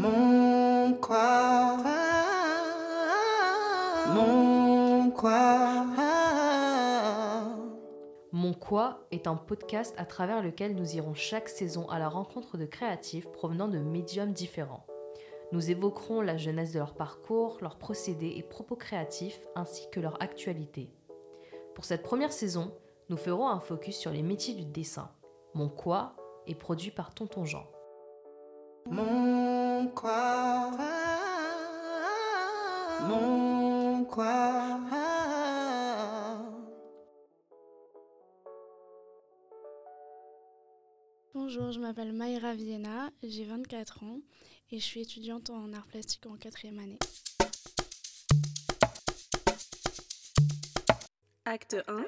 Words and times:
Mon 0.00 0.94
quoi? 0.94 1.76
Mon 4.14 5.10
quoi? 5.10 5.84
Mon 8.32 8.54
quoi 8.54 9.04
est 9.10 9.26
un 9.26 9.36
podcast 9.36 9.94
à 9.98 10.06
travers 10.06 10.42
lequel 10.42 10.74
nous 10.74 10.96
irons 10.96 11.12
chaque 11.12 11.50
saison 11.50 11.86
à 11.90 11.98
la 11.98 12.08
rencontre 12.08 12.56
de 12.56 12.64
créatifs 12.64 13.30
provenant 13.30 13.68
de 13.68 13.76
médiums 13.76 14.32
différents. 14.32 14.86
Nous 15.52 15.70
évoquerons 15.70 16.22
la 16.22 16.38
jeunesse 16.38 16.72
de 16.72 16.78
leur 16.78 16.94
parcours, 16.94 17.58
leurs 17.60 17.76
procédés 17.76 18.32
et 18.36 18.42
propos 18.42 18.76
créatifs 18.76 19.46
ainsi 19.54 19.90
que 19.90 20.00
leur 20.00 20.22
actualité. 20.22 20.88
Pour 21.74 21.84
cette 21.84 22.02
première 22.02 22.32
saison, 22.32 22.72
nous 23.10 23.18
ferons 23.18 23.48
un 23.48 23.60
focus 23.60 23.98
sur 23.98 24.12
les 24.12 24.22
métiers 24.22 24.54
du 24.54 24.64
dessin. 24.64 25.10
Mon 25.52 25.68
quoi 25.68 26.16
est 26.46 26.54
produit 26.54 26.90
par 26.90 27.12
Tonton 27.12 27.44
Jean. 27.44 27.66
Mon 28.86 29.39
quoi? 29.94 30.70
Mon 33.08 34.04
quoi? 34.04 34.78
Bonjour, 41.34 41.72
je 41.72 41.80
m'appelle 41.80 42.12
Mayra 42.12 42.54
Vienna, 42.54 43.10
j'ai 43.22 43.44
24 43.44 44.04
ans 44.04 44.20
et 44.70 44.78
je 44.78 44.84
suis 44.84 45.00
étudiante 45.00 45.50
en 45.50 45.72
art 45.72 45.86
plastique 45.86 46.26
en 46.26 46.36
quatrième 46.36 46.78
année. 46.78 46.98
Acte 51.44 51.76
1. 51.88 52.04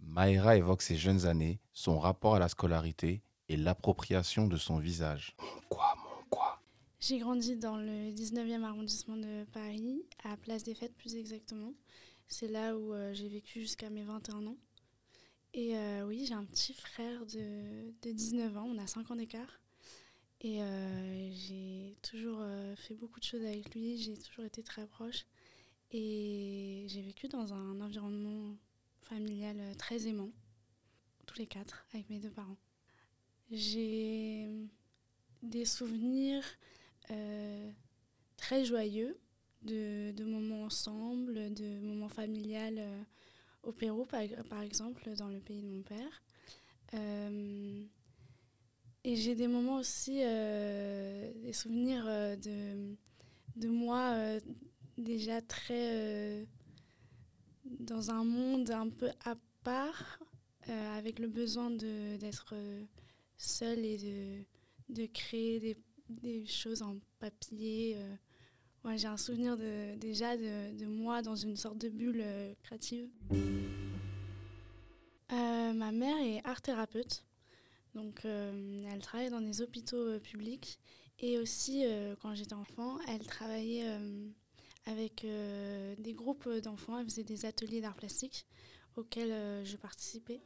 Maïra 0.00 0.56
évoque 0.56 0.82
ses 0.82 0.96
jeunes 0.96 1.26
années, 1.26 1.60
son 1.72 1.98
rapport 1.98 2.34
à 2.34 2.38
la 2.38 2.48
scolarité 2.48 3.22
et 3.48 3.56
l'appropriation 3.56 4.46
de 4.46 4.56
son 4.56 4.78
visage. 4.78 5.34
Quoi? 5.68 5.89
J'ai 7.00 7.18
grandi 7.18 7.56
dans 7.56 7.78
le 7.78 8.10
19e 8.10 8.62
arrondissement 8.62 9.16
de 9.16 9.44
Paris, 9.52 10.04
à 10.22 10.36
Place 10.36 10.64
des 10.64 10.74
Fêtes 10.74 10.94
plus 10.98 11.16
exactement. 11.16 11.72
C'est 12.28 12.46
là 12.46 12.76
où 12.76 12.92
euh, 12.92 13.14
j'ai 13.14 13.26
vécu 13.26 13.60
jusqu'à 13.60 13.88
mes 13.88 14.02
21 14.02 14.46
ans. 14.46 14.58
Et 15.54 15.78
euh, 15.78 16.06
oui, 16.06 16.26
j'ai 16.26 16.34
un 16.34 16.44
petit 16.44 16.74
frère 16.74 17.24
de, 17.24 17.90
de 18.02 18.12
19 18.12 18.54
ans, 18.58 18.68
on 18.68 18.76
a 18.76 18.86
5 18.86 19.10
ans 19.10 19.16
d'écart. 19.16 19.62
Et 20.42 20.62
euh, 20.62 21.30
j'ai 21.32 21.96
toujours 22.02 22.44
fait 22.76 22.94
beaucoup 22.94 23.18
de 23.18 23.24
choses 23.24 23.44
avec 23.46 23.74
lui, 23.74 23.96
j'ai 23.96 24.18
toujours 24.18 24.44
été 24.44 24.62
très 24.62 24.86
proche. 24.86 25.24
Et 25.92 26.84
j'ai 26.86 27.00
vécu 27.00 27.28
dans 27.28 27.54
un 27.54 27.80
environnement 27.80 28.54
familial 29.00 29.56
très 29.78 30.06
aimant, 30.06 30.30
tous 31.24 31.38
les 31.38 31.46
quatre, 31.46 31.86
avec 31.94 32.10
mes 32.10 32.18
deux 32.18 32.30
parents. 32.30 32.58
J'ai 33.50 34.50
des 35.42 35.64
souvenirs 35.64 36.44
très 38.50 38.64
joyeux 38.64 39.16
de, 39.62 40.24
moments 40.24 40.64
ensemble, 40.64 41.54
de 41.54 41.78
moments 41.78 42.08
familiales 42.08 42.78
euh, 42.80 43.02
au 43.62 43.70
Pérou, 43.70 44.04
par, 44.04 44.62
exemple, 44.62 45.08
dans 45.14 45.28
le 45.28 45.38
pays 45.38 45.62
de 45.62 45.68
mon 45.68 45.82
père. 45.82 46.22
Euh, 46.94 47.84
et 49.04 49.14
j'ai 49.14 49.36
des 49.36 49.46
moments 49.46 49.76
aussi, 49.76 50.22
euh, 50.24 51.32
des 51.44 51.52
souvenirs 51.52 52.06
de, 52.38 52.96
de 53.54 53.68
moi 53.68 54.16
déjà 54.98 55.40
très 55.40 56.44
dans 57.64 58.10
un 58.10 58.24
monde 58.24 58.72
un 58.72 58.88
peu 58.88 59.10
à 59.24 59.36
part, 59.62 60.18
avec 60.96 61.20
le 61.20 61.28
besoin 61.28 61.70
d'être 61.70 62.56
seule 63.36 63.84
et 63.84 63.96
de, 64.88 64.92
de 64.92 65.06
créer 65.06 65.60
des, 65.60 65.76
des 66.08 66.46
choses 66.46 66.82
en 66.82 66.96
papier. 67.20 67.96
Ouais, 68.82 68.96
j'ai 68.96 69.08
un 69.08 69.18
souvenir 69.18 69.58
de, 69.58 69.94
déjà 69.96 70.38
de, 70.38 70.74
de 70.78 70.86
moi 70.86 71.20
dans 71.20 71.36
une 71.36 71.56
sorte 71.56 71.76
de 71.76 71.90
bulle 71.90 72.22
euh, 72.22 72.54
créative. 72.62 73.06
Euh, 75.32 75.72
ma 75.74 75.92
mère 75.92 76.16
est 76.16 76.40
art 76.44 76.62
thérapeute. 76.62 77.24
Donc, 77.94 78.24
euh, 78.24 78.80
elle 78.90 79.00
travaille 79.00 79.28
dans 79.28 79.42
des 79.42 79.60
hôpitaux 79.60 80.18
publics. 80.20 80.78
Et 81.18 81.38
aussi, 81.38 81.84
quand 82.22 82.34
j'étais 82.34 82.54
enfant, 82.54 82.98
elle 83.06 83.26
travaillait 83.26 83.84
avec 84.86 85.26
des 85.26 86.14
groupes 86.14 86.48
d'enfants. 86.48 86.98
Elle 86.98 87.04
faisait 87.04 87.24
des 87.24 87.44
ateliers 87.44 87.82
d'art 87.82 87.94
plastique 87.94 88.46
auxquels 88.96 89.62
je 89.66 89.76
participais. 89.76 90.40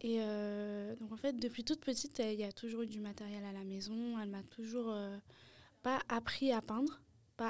Et 0.00 0.18
donc, 0.98 1.12
en 1.12 1.16
fait, 1.16 1.34
depuis 1.34 1.62
toute 1.62 1.80
petite, 1.80 2.18
il 2.18 2.40
y 2.40 2.42
a 2.42 2.50
toujours 2.50 2.82
eu 2.82 2.88
du 2.88 2.98
matériel 2.98 3.44
à 3.44 3.52
la 3.52 3.62
maison. 3.62 4.18
Elle 4.18 4.30
m'a 4.30 4.42
toujours 4.42 4.92
pas 5.84 6.00
appris 6.08 6.50
à 6.50 6.60
peindre, 6.60 7.00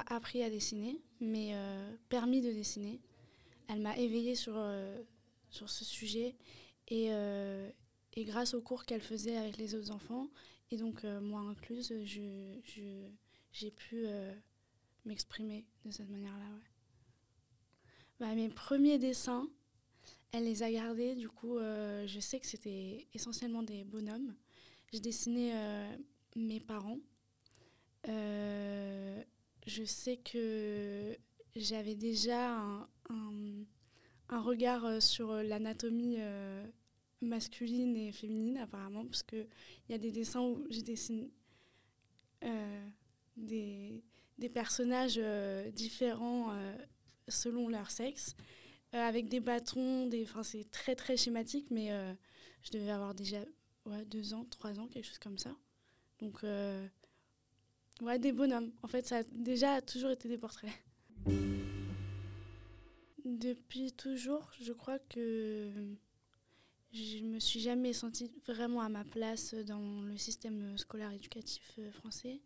appris 0.01 0.43
à 0.43 0.51
dessiner, 0.51 1.01
mais 1.21 1.51
euh, 1.55 1.95
permis 2.09 2.41
de 2.41 2.51
dessiner. 2.53 3.01
Elle 3.69 3.81
m'a 3.81 3.97
éveillée 3.97 4.35
sur, 4.35 4.55
euh, 4.57 5.01
sur 5.51 5.71
ce 5.71 5.85
sujet. 5.85 6.37
Et, 6.89 7.07
euh, 7.13 7.71
et 8.15 8.25
grâce 8.25 8.55
aux 8.55 8.61
cours 8.61 8.85
qu'elle 8.85 9.01
faisait 9.01 9.37
avec 9.37 9.57
les 9.57 9.75
autres 9.75 9.91
enfants, 9.91 10.29
et 10.71 10.77
donc 10.77 11.05
moi 11.05 11.41
incluse, 11.41 11.93
je, 12.05 12.59
je- 12.65 13.09
j'ai 13.53 13.71
pu 13.71 14.07
m'exprimer 15.05 15.65
de 15.85 15.91
cette 15.91 16.09
manière-là. 16.11 16.47
Bah, 18.21 18.35
mes 18.35 18.49
premiers 18.49 18.99
dessins, 18.99 19.49
elle 20.33 20.45
les 20.45 20.63
a 20.63 20.71
gardés. 20.71 21.15
Du 21.15 21.29
coup, 21.29 21.59
je 21.59 22.19
sais 22.21 22.41
que 22.41 22.47
c'était 22.47 23.07
essentiellement 23.15 23.63
des 23.63 23.85
bonhommes. 23.85 24.35
Dessinais 24.93 25.53
euh, 25.55 25.97
mes 26.37 26.61
parents. 26.61 26.99
Euh, 29.63 29.67
je 29.67 29.85
sais 29.85 30.17
que 30.19 31.17
j'avais 31.57 31.95
déjà 31.95 32.51
un, 32.57 32.89
un- 33.11 34.41
regard 34.41 34.85
euh, 34.87 35.01
sur 35.01 35.33
l'anatomie 35.35 36.17
euh, 36.19 36.67
masculine 37.21 37.97
et 37.97 38.13
féminine 38.13 38.59
apparemment, 38.59 39.05
parce 39.07 39.23
qu'il 39.23 39.47
y 39.89 39.95
a 39.95 39.99
des 39.99 40.11
dessins 40.13 40.41
où 40.43 40.67
je 40.71 40.81
dessine 40.81 41.31
euh, 42.45 42.89
des, 43.37 44.03
des 44.39 44.49
personnages 44.49 45.17
euh, 45.19 45.71
différents 45.71 46.53
euh, 46.53 46.77
selon 47.29 47.69
leur 47.69 47.91
sexe, 47.91 48.35
euh, 48.95 48.99
avec 48.99 49.29
des 49.29 49.41
bâtons, 49.41 50.07
des, 50.07 50.27
c'est 50.43 50.71
très 50.71 50.95
très 50.97 51.17
schématique, 51.17 51.71
mais 51.71 51.93
euh, 51.93 52.13
je 52.63 52.71
devais 52.73 52.91
avoir 52.91 53.15
déjà 53.15 53.39
ouais, 53.87 54.05
deux 54.07 54.35
ans, 54.35 54.47
trois 54.51 54.79
ans, 54.81 54.89
quelque 54.89 55.07
chose 55.07 55.19
comme 55.19 55.39
ça. 55.39 55.55
Donc, 56.21 56.45
euh, 56.45 56.87
ouais, 58.03 58.19
des 58.19 58.33
bonhommes. 58.33 58.71
En 58.83 58.89
fait, 58.89 59.07
ça 59.07 59.19
a 59.19 59.23
déjà 59.23 59.81
toujours 59.81 60.11
été 60.11 60.29
des 60.29 60.39
portraits. 60.39 60.71
Depuis 63.25 63.93
toujours, 63.93 64.51
je 64.61 64.73
crois 64.73 64.99
que 64.99 65.71
je 66.93 67.19
me 67.25 67.39
suis 67.39 67.61
jamais 67.61 67.93
sentie 67.93 68.31
vraiment 68.47 68.83
à 68.83 68.89
ma 68.89 69.05
place 69.05 69.55
dans 69.55 70.03
le 70.03 70.17
système 70.19 70.77
scolaire 70.77 71.11
éducatif 71.13 71.73
euh, 71.79 71.91
français. 71.93 72.41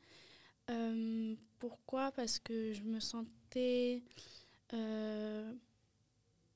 Euh, 0.71 1.35
pourquoi? 1.59 2.13
Parce 2.13 2.39
que 2.39 2.73
je 2.73 2.83
me 2.83 3.01
sentais 3.01 4.03
euh, 4.73 5.53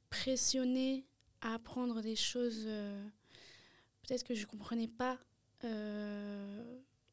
pressionnée 0.09 1.05
à 1.41 1.55
apprendre 1.55 2.01
des 2.01 2.17
choses. 2.17 2.69
Peut-être 4.03 4.25
que 4.25 4.35
je 4.35 4.43
ne 4.43 4.47
comprenais 4.47 4.89
pas 4.89 5.19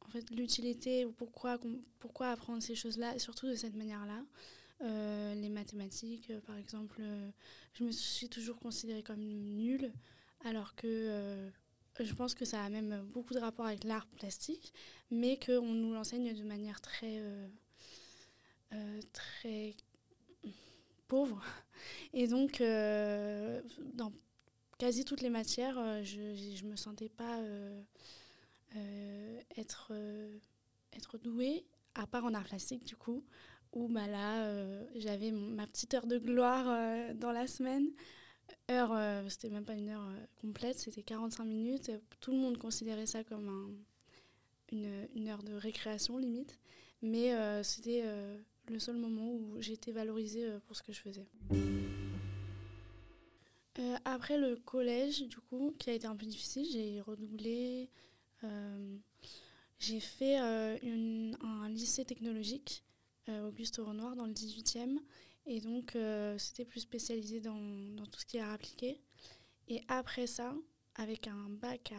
en 0.08 0.12
fait 0.12 0.30
l'utilité 0.32 1.06
ou 1.06 1.12
pourquoi, 1.12 1.60
pourquoi 2.00 2.30
apprendre 2.30 2.62
ces 2.64 2.76
choses-là, 2.76 3.20
surtout 3.20 3.48
de 3.48 3.56
cette 3.56 3.76
manière-là. 3.76 4.24
Euh, 4.82 5.34
les 5.34 5.50
mathématiques, 5.50 6.30
euh, 6.30 6.40
par 6.42 6.56
exemple, 6.56 6.98
euh, 7.02 7.30
je 7.74 7.84
me 7.84 7.92
suis 7.92 8.30
toujours 8.30 8.60
considérée 8.60 9.02
comme 9.02 9.20
nulle, 9.20 9.92
alors 10.46 10.76
que 10.76 11.50
je 12.00 12.14
pense 12.14 12.36
que 12.36 12.46
ça 12.46 12.64
a 12.64 12.70
même 12.70 13.02
beaucoup 13.12 13.34
de 13.34 13.40
rapport 13.40 13.66
avec 13.66 13.84
l'art 13.84 14.06
plastique, 14.06 14.72
mais 15.10 15.40
qu'on 15.44 15.74
nous 15.74 15.94
l'enseigne 15.94 16.34
de 16.36 16.44
manière 16.44 16.80
très, 16.80 17.20
très 19.14 19.76
pauvre. 21.08 21.44
Et 22.14 22.28
donc, 22.28 22.60
dans 22.62 24.14
quasi 24.78 25.06
toutes 25.06 25.22
les 25.22 25.30
matières, 25.30 26.04
je 26.04 26.64
ne 26.64 26.70
me 26.70 26.76
sentais 26.76 27.10
pas 27.10 27.42
être, 29.58 29.90
euh, 29.92 30.38
être 30.94 31.18
douée, 31.18 31.66
à 31.96 32.08
part 32.08 32.26
en 32.26 32.34
art 32.34 32.44
plastique 32.46 32.84
du 32.86 32.96
coup, 32.96 33.24
où 33.74 33.88
bah, 33.88 34.08
là, 34.08 34.46
euh, 34.46 34.86
j'avais 34.96 35.32
ma 35.32 35.68
petite 35.68 35.94
heure 35.94 36.08
de 36.08 36.18
gloire 36.18 36.66
euh, 36.68 37.14
dans 37.14 37.32
la 37.32 37.48
semaine. 37.48 37.90
Heure, 38.72 38.94
euh, 38.94 39.28
c'était 39.30 39.50
même 39.50 39.66
pas 39.66 39.74
une 39.74 39.90
heure 39.90 40.08
euh, 40.08 40.26
complète, 40.42 40.80
c'était 40.80 41.04
45 41.04 41.44
minutes. 41.46 41.92
Tout 42.22 42.32
le 42.32 42.38
monde 42.38 42.58
considérait 42.58 43.06
ça 43.06 43.24
comme 43.24 43.50
un, 43.50 44.76
une, 44.76 45.08
une 45.16 45.28
heure 45.28 45.44
de 45.44 45.54
récréation 45.54 46.18
limite, 46.18 46.58
mais 47.02 47.34
euh, 47.34 47.64
c'était 47.64 48.02
euh, 48.06 48.38
le 48.70 48.80
seul 48.80 48.98
moment 48.98 49.32
où 49.34 49.60
j'étais 49.60 49.92
valorisée 49.92 50.46
euh, 50.46 50.60
pour 50.66 50.76
ce 50.76 50.84
que 50.84 50.94
je 50.94 51.02
faisais. 51.02 51.28
Euh, 53.80 53.96
après 54.06 54.38
le 54.38 54.56
collège, 54.56 55.28
du 55.28 55.38
coup, 55.38 55.76
qui 55.78 55.90
a 55.90 55.94
été 55.94 56.08
un 56.08 56.16
peu 56.16 56.26
difficile, 56.26 56.66
j'ai 56.72 57.02
redoublé. 57.02 57.90
Euh, 58.44 58.98
j'ai 59.80 60.00
fait 60.00 60.40
euh, 60.40 60.78
un 61.42 61.70
lycée 61.70 62.06
technologique, 62.06 62.84
euh, 63.30 63.48
Auguste 63.48 63.78
Renoir, 63.78 64.16
dans 64.16 64.26
le 64.26 64.34
18e. 64.34 65.00
Et 65.46 65.62
donc, 65.62 65.98
c'était 66.38 66.66
plus 66.66 66.82
spécialisé 66.82 67.40
dans, 67.40 67.56
tout 68.12 68.20
ce 68.20 68.26
qui 68.26 68.36
est 68.36 68.42
appliqué. 68.42 69.00
Et 69.70 69.82
après 69.88 70.28
ça, 70.28 70.54
avec 70.96 71.28
un 71.28 71.50
bac 71.50 71.94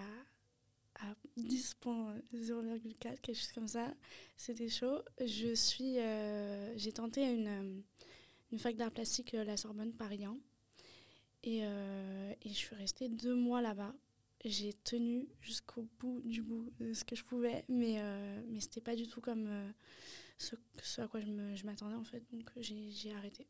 à, 1.01 1.07
à 1.07 1.15
10.0,4, 1.39 2.99
quelque 2.99 3.33
chose 3.33 3.53
comme 3.53 3.69
ça, 3.69 3.95
c'était 4.37 4.69
chaud. 4.69 5.01
Je 5.25 5.55
suis, 5.55 5.95
j'ai 6.77 6.93
tenté 6.93 7.23
une, 7.25 7.83
fac 8.59 8.77
d'art 8.77 8.91
plastique, 8.91 9.33
la 9.33 9.57
Sorbonne 9.57 9.95
Paris 9.95 10.27
1. 10.27 10.37
Et, 11.45 11.61
et 11.61 12.49
je 12.49 12.55
suis 12.55 12.77
restée 12.77 13.09
deux 13.09 13.35
mois 13.35 13.63
là-bas. 13.63 13.95
J'ai 14.45 14.73
tenu 14.85 15.29
jusqu'au 15.41 15.89
bout 15.99 16.21
du 16.25 16.43
bout 16.43 16.71
de 16.79 16.93
ce 16.93 17.05
que 17.05 17.17
je 17.17 17.25
pouvais, 17.25 17.65
mais, 17.69 17.97
euh, 17.99 18.41
mais 18.49 18.61
c'était 18.61 18.81
pas 18.81 18.95
du 18.95 19.09
tout 19.09 19.21
comme 19.21 19.47
euh, 19.49 19.71
ce, 20.39 20.55
à 21.01 21.09
quoi 21.09 21.21
je 21.21 21.67
m'attendais 21.67 21.97
en 21.97 22.05
fait, 22.05 22.23
donc 22.33 22.49
euh, 22.57 22.63
j'ai 22.63 23.13
arrêté. 23.13 23.47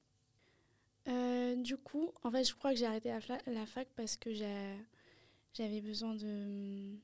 Euh, 1.08 1.56
du 1.56 1.76
coup, 1.76 2.10
en 2.22 2.30
fait, 2.30 2.44
je 2.44 2.54
crois 2.54 2.72
que 2.72 2.78
j'ai 2.78 2.86
arrêté 2.86 3.08
la, 3.10 3.52
la 3.52 3.66
fac 3.66 3.88
parce 3.96 4.16
que 4.16 4.32
j'avais 4.32 5.80
besoin 5.80 6.14
de, 6.14 6.94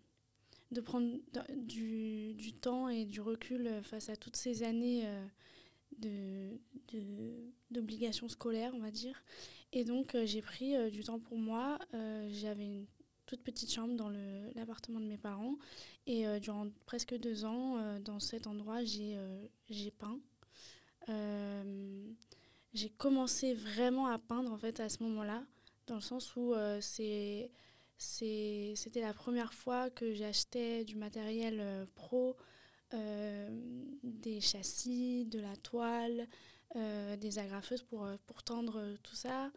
de 0.72 0.80
prendre 0.80 1.18
du, 1.56 2.34
du 2.34 2.52
temps 2.52 2.88
et 2.88 3.04
du 3.04 3.20
recul 3.20 3.80
face 3.82 4.08
à 4.08 4.16
toutes 4.16 4.36
ces 4.36 4.62
années 4.62 5.02
euh, 5.06 5.26
de- 5.98 7.50
d'obligations 7.70 8.28
scolaires, 8.28 8.72
on 8.74 8.80
va 8.80 8.90
dire. 8.90 9.22
Et 9.72 9.84
donc, 9.84 10.16
j'ai 10.24 10.42
pris 10.42 10.74
du 10.90 11.02
temps 11.02 11.18
pour 11.18 11.38
moi. 11.38 11.78
J'avais 12.28 12.86
toute 13.26 13.42
petite 13.42 13.72
chambre 13.72 13.94
dans 13.94 14.10
l'appartement 14.54 15.00
de 15.00 15.06
mes 15.06 15.18
parents. 15.18 15.56
Et 16.06 16.26
euh, 16.26 16.38
durant 16.38 16.68
presque 16.86 17.14
deux 17.16 17.44
ans, 17.44 17.78
euh, 17.78 17.98
dans 17.98 18.20
cet 18.20 18.46
endroit, 18.46 18.84
j'ai 18.84 19.16
euh, 19.16 19.90
peint. 19.98 20.20
J'ai 22.72 22.90
commencé 22.90 23.54
vraiment 23.54 24.08
à 24.08 24.18
peindre 24.18 24.52
en 24.52 24.58
fait 24.58 24.80
à 24.80 24.88
ce 24.88 25.02
moment-là, 25.04 25.44
dans 25.86 25.94
le 25.94 26.00
sens 26.00 26.34
où 26.34 26.54
c'était 27.98 29.00
la 29.00 29.14
première 29.14 29.54
fois 29.54 29.90
que 29.90 30.12
j'achetais 30.12 30.84
du 30.84 30.96
matériel 30.96 31.86
pro, 31.94 32.36
des 32.90 34.40
châssis, 34.40 35.24
de 35.26 35.38
la 35.38 35.54
toile, 35.54 36.26
des 36.74 37.38
agrafeuses 37.38 37.84
pour, 37.84 38.08
pour 38.26 38.42
tendre 38.42 38.96
tout 39.04 39.14
ça, 39.14 39.52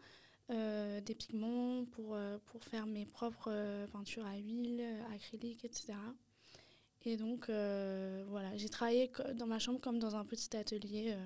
euh, 0.50 1.02
des 1.02 1.14
pigments 1.14 1.84
pour, 1.84 2.14
euh, 2.14 2.38
pour 2.46 2.64
faire 2.64 2.86
mes 2.86 3.04
propres 3.04 3.50
euh, 3.52 3.86
peintures 3.86 4.24
à 4.24 4.36
huile, 4.36 4.82
acrylique, 5.14 5.64
etc. 5.64 5.92
Et 7.04 7.16
donc, 7.16 7.46
voilà, 7.48 8.56
j'ai 8.56 8.68
travaillé 8.68 9.10
dans 9.34 9.46
ma 9.46 9.58
chambre 9.58 9.80
comme 9.80 9.98
dans 9.98 10.16
un 10.16 10.24
petit 10.24 10.56
atelier. 10.56 11.16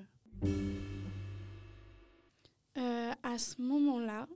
à 3.24 3.38
ce 3.38 3.62
moment-là, 3.62 4.28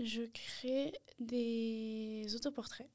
je 0.00 0.22
crée 0.22 0.92
des 1.20 2.26
autoportraits. 2.34 2.88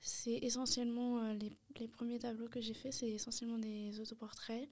C'est 0.00 0.38
essentiellement 0.42 1.32
les, 1.34 1.52
les 1.78 1.88
premiers 1.88 2.18
tableaux 2.18 2.48
que 2.48 2.60
j'ai 2.60 2.74
faits, 2.74 2.92
c'est 2.92 3.10
essentiellement 3.10 3.58
des 3.58 4.00
autoportraits 4.00 4.68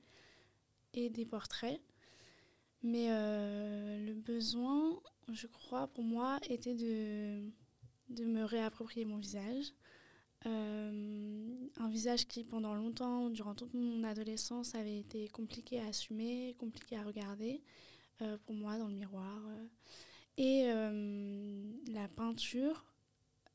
et 0.95 1.09
des 1.09 1.25
portraits. 1.25 1.81
Mais 2.83 3.09
euh, 3.11 3.99
le 4.07 4.15
besoin, 4.15 5.01
je 5.33 5.47
crois, 5.47 5.87
pour 5.89 6.05
moi, 6.05 6.39
était 6.49 6.75
de, 6.75 7.43
me 8.25 8.43
réapproprier 8.45 9.05
mon 9.05 9.19
visage. 9.19 9.73
Euh, 10.47 11.69
un 11.77 11.89
visage 11.91 12.27
qui, 12.27 12.45
pendant 12.45 12.75
longtemps, 12.75 13.29
durant 13.29 13.55
toute 13.55 13.75
mon 13.75 14.03
adolescence, 14.05 14.75
avait 14.75 14.99
été 14.99 15.29
compliqué 15.29 15.81
à 15.81 15.89
assumer, 15.89 16.57
compliqué 16.59 16.97
à 16.97 17.03
regarder, 17.03 17.63
euh, 18.23 18.39
pour 18.47 18.55
moi, 18.55 18.79
dans 18.79 18.89
le 18.89 18.95
miroir. 18.95 19.43
Et 20.39 20.65
la 21.93 22.09
peinture, 22.09 22.87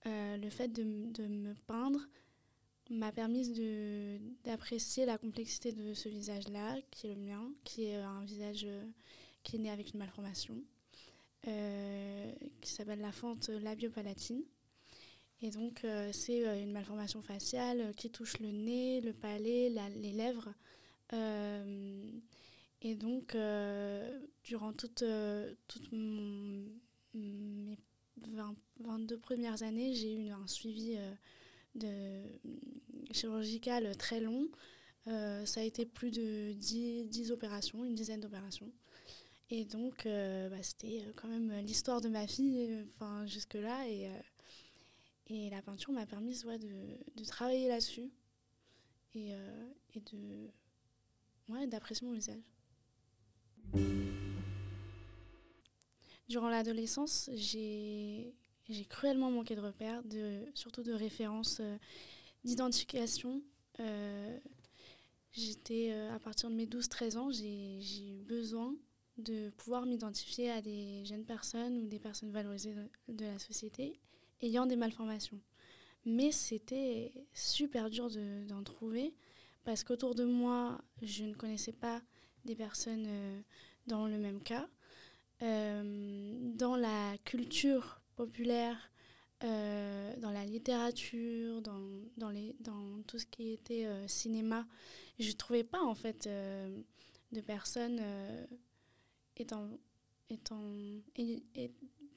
le 0.06 0.50
fait 0.50 0.68
de, 0.68 0.84
de 0.84 1.26
me 1.26 1.56
peindre, 1.66 2.08
m'a 2.90 3.12
permis 3.12 3.50
d'apprécier 4.44 5.06
la 5.06 5.18
complexité 5.18 5.72
de 5.72 5.94
ce 5.94 6.10
visage-là, 6.10 6.78
qui 6.92 7.08
est 7.08 7.16
le 7.16 7.22
mien, 7.22 7.52
qui 7.64 7.86
est 7.86 7.96
un 7.96 8.24
visage 8.24 8.64
euh, 8.66 8.84
qui 9.44 9.56
est 9.56 9.60
né 9.60 9.70
avec 9.70 9.94
une 9.94 10.00
malformation, 10.00 10.56
euh, 11.48 12.32
qui 12.62 12.72
s'appelle 12.72 13.00
la 13.02 13.12
fente 13.12 13.50
labiopalatine. 13.50 14.44
Et 15.42 15.50
donc, 15.52 15.84
euh, 15.84 16.12
c'est 16.14 16.48
euh, 16.48 16.62
une 16.62 16.72
malformation 16.72 17.22
faciale 17.22 17.82
euh, 17.82 17.94
qui 17.94 18.10
touche 18.10 18.40
le 18.40 18.52
nez, 18.52 19.02
le 19.02 19.14
palais, 19.14 19.70
la- 19.70 19.90
les 19.90 20.12
lèvres. 20.12 20.54
Euh, 21.14 22.10
et 22.82 22.96
donc, 22.96 23.36
euh, 23.36 24.20
durant 24.44 24.74
toute, 24.74 25.02
euh, 25.02 25.54
toute 25.68 25.92
mon- 25.92 26.66
mes 27.14 27.78
20 28.18 28.56
22 28.80 29.18
premières 29.18 29.62
années, 29.64 29.94
j'ai 29.94 30.14
eu 30.16 30.30
un 30.30 30.48
suivi 30.48 30.96
euh, 30.98 31.12
de, 31.76 32.24
chirurgical 33.16 33.96
très 33.98 34.20
long. 34.20 34.48
Euh, 35.08 35.46
ça 35.46 35.62
a 35.62 35.64
été 35.64 35.86
plus 35.86 36.12
de 36.12 36.54
10, 36.54 37.06
10 37.08 37.32
opérations, 37.32 37.86
une 37.86 37.96
dizaine 37.96 38.20
d'opérations. 38.20 38.72
Et 39.52 39.66
donc, 39.66 40.06
euh, 40.06 40.50
bah, 40.50 40.62
c'était 40.64 41.04
euh, 41.06 41.12
quand 41.16 41.28
même 41.28 41.54
l'histoire 41.62 42.02
de 42.02 42.10
ma 42.10 42.28
fille 42.28 42.86
jusque-là. 43.26 43.88
Et, 43.88 44.10
et 45.28 45.50
la 45.50 45.62
peinture 45.62 45.92
m'a 45.92 46.06
permis 46.06 46.44
ouais, 46.46 46.58
de, 46.58 46.70
de 47.16 47.24
travailler 47.24 47.68
là-dessus 47.68 48.12
et, 49.14 49.32
et 49.96 50.00
de, 50.12 50.50
ouais, 51.50 51.68
d'apprécier 51.68 52.06
mon 52.06 52.14
visage. 52.14 52.42
Durant 56.28 56.50
l'adolescence, 56.50 57.30
j'ai 57.36 58.34
cruellement 58.90 59.30
manqué 59.30 59.56
de 59.56 59.62
repères, 59.62 60.04
de, 60.04 60.44
surtout 60.56 60.82
de 60.84 60.94
références, 60.94 61.62
d'identification. 62.46 63.42
Euh, 63.80 64.40
J'étais, 65.34 65.92
euh, 65.92 66.16
à 66.16 66.20
partir 66.20 66.50
de 66.50 66.56
mes 66.56 66.66
12-13 66.66 67.18
ans, 67.18 67.30
j'ai 67.30 68.14
eu 68.14 68.24
besoin 68.24 68.74
de 69.18 69.50
pouvoir 69.58 69.86
m'identifier 69.86 70.50
à 70.50 70.62
des 70.62 71.04
jeunes 71.04 71.26
personnes 71.26 71.78
ou 71.78 71.88
des 71.88 72.00
personnes 72.00 72.32
valorisées 72.32 72.74
de, 73.10 73.26
la 73.26 73.38
société 73.38 74.00
ayant 74.42 74.66
des 74.66 74.78
malformations. 74.78 75.42
Mais 76.06 76.32
c'était 76.32 77.12
super 77.34 77.90
dur 77.90 78.10
de- 78.10 78.46
d'en 78.48 78.64
trouver 78.64 79.14
parce 79.66 79.84
qu'autour 79.84 80.16
de 80.16 80.24
moi, 80.24 80.80
je 81.02 81.26
ne 81.26 81.34
connaissais 81.34 81.74
pas 81.74 82.02
des 82.46 82.56
personnes 82.56 83.06
euh, 83.06 83.42
dans 83.88 84.08
le 84.08 84.18
même 84.18 84.42
cas. 84.42 84.70
Dans 85.42 86.78
la 86.78 87.18
culture 87.26 88.00
populaire, 88.16 88.90
euh, 89.44 90.16
dans 90.18 90.32
la 90.32 90.46
littérature, 90.46 91.62
dans, 91.62 91.82
dans, 92.18 92.30
les, 92.30 92.56
dans 92.60 93.02
tout 93.04 93.20
ce 93.20 93.26
qui 93.26 93.52
était 93.52 93.86
euh, 93.86 94.08
cinéma, 94.08 94.66
je 95.20 95.28
ne 95.28 95.34
trouvais 95.36 95.64
pas 95.64 95.82
en 95.82 95.96
fait 95.96 96.28
euh, 96.28 96.82
de 97.32 97.42
personnes 97.42 98.02
étant, 99.38 99.68
étant 100.30 100.62
et- 101.18 101.44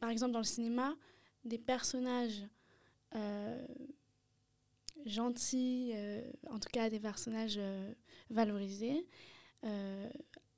par 0.01 0.11
exemple 0.11 0.33
dans 0.33 0.39
le 0.39 0.45
cinéma, 0.45 0.97
des 1.45 1.59
personnages 1.59 2.45
gentils, 5.07 5.93
en 6.51 6.59
tout 6.59 6.69
cas 6.73 6.91
des 6.91 7.01
personnages 7.01 7.59
valorisés, 8.31 9.07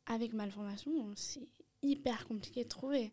avec 0.07 0.33
malformation, 0.35 1.13
c'est 1.17 1.49
hyper 1.83 2.27
compliqué 2.27 2.65
de 2.65 2.69
trouver. 2.69 3.13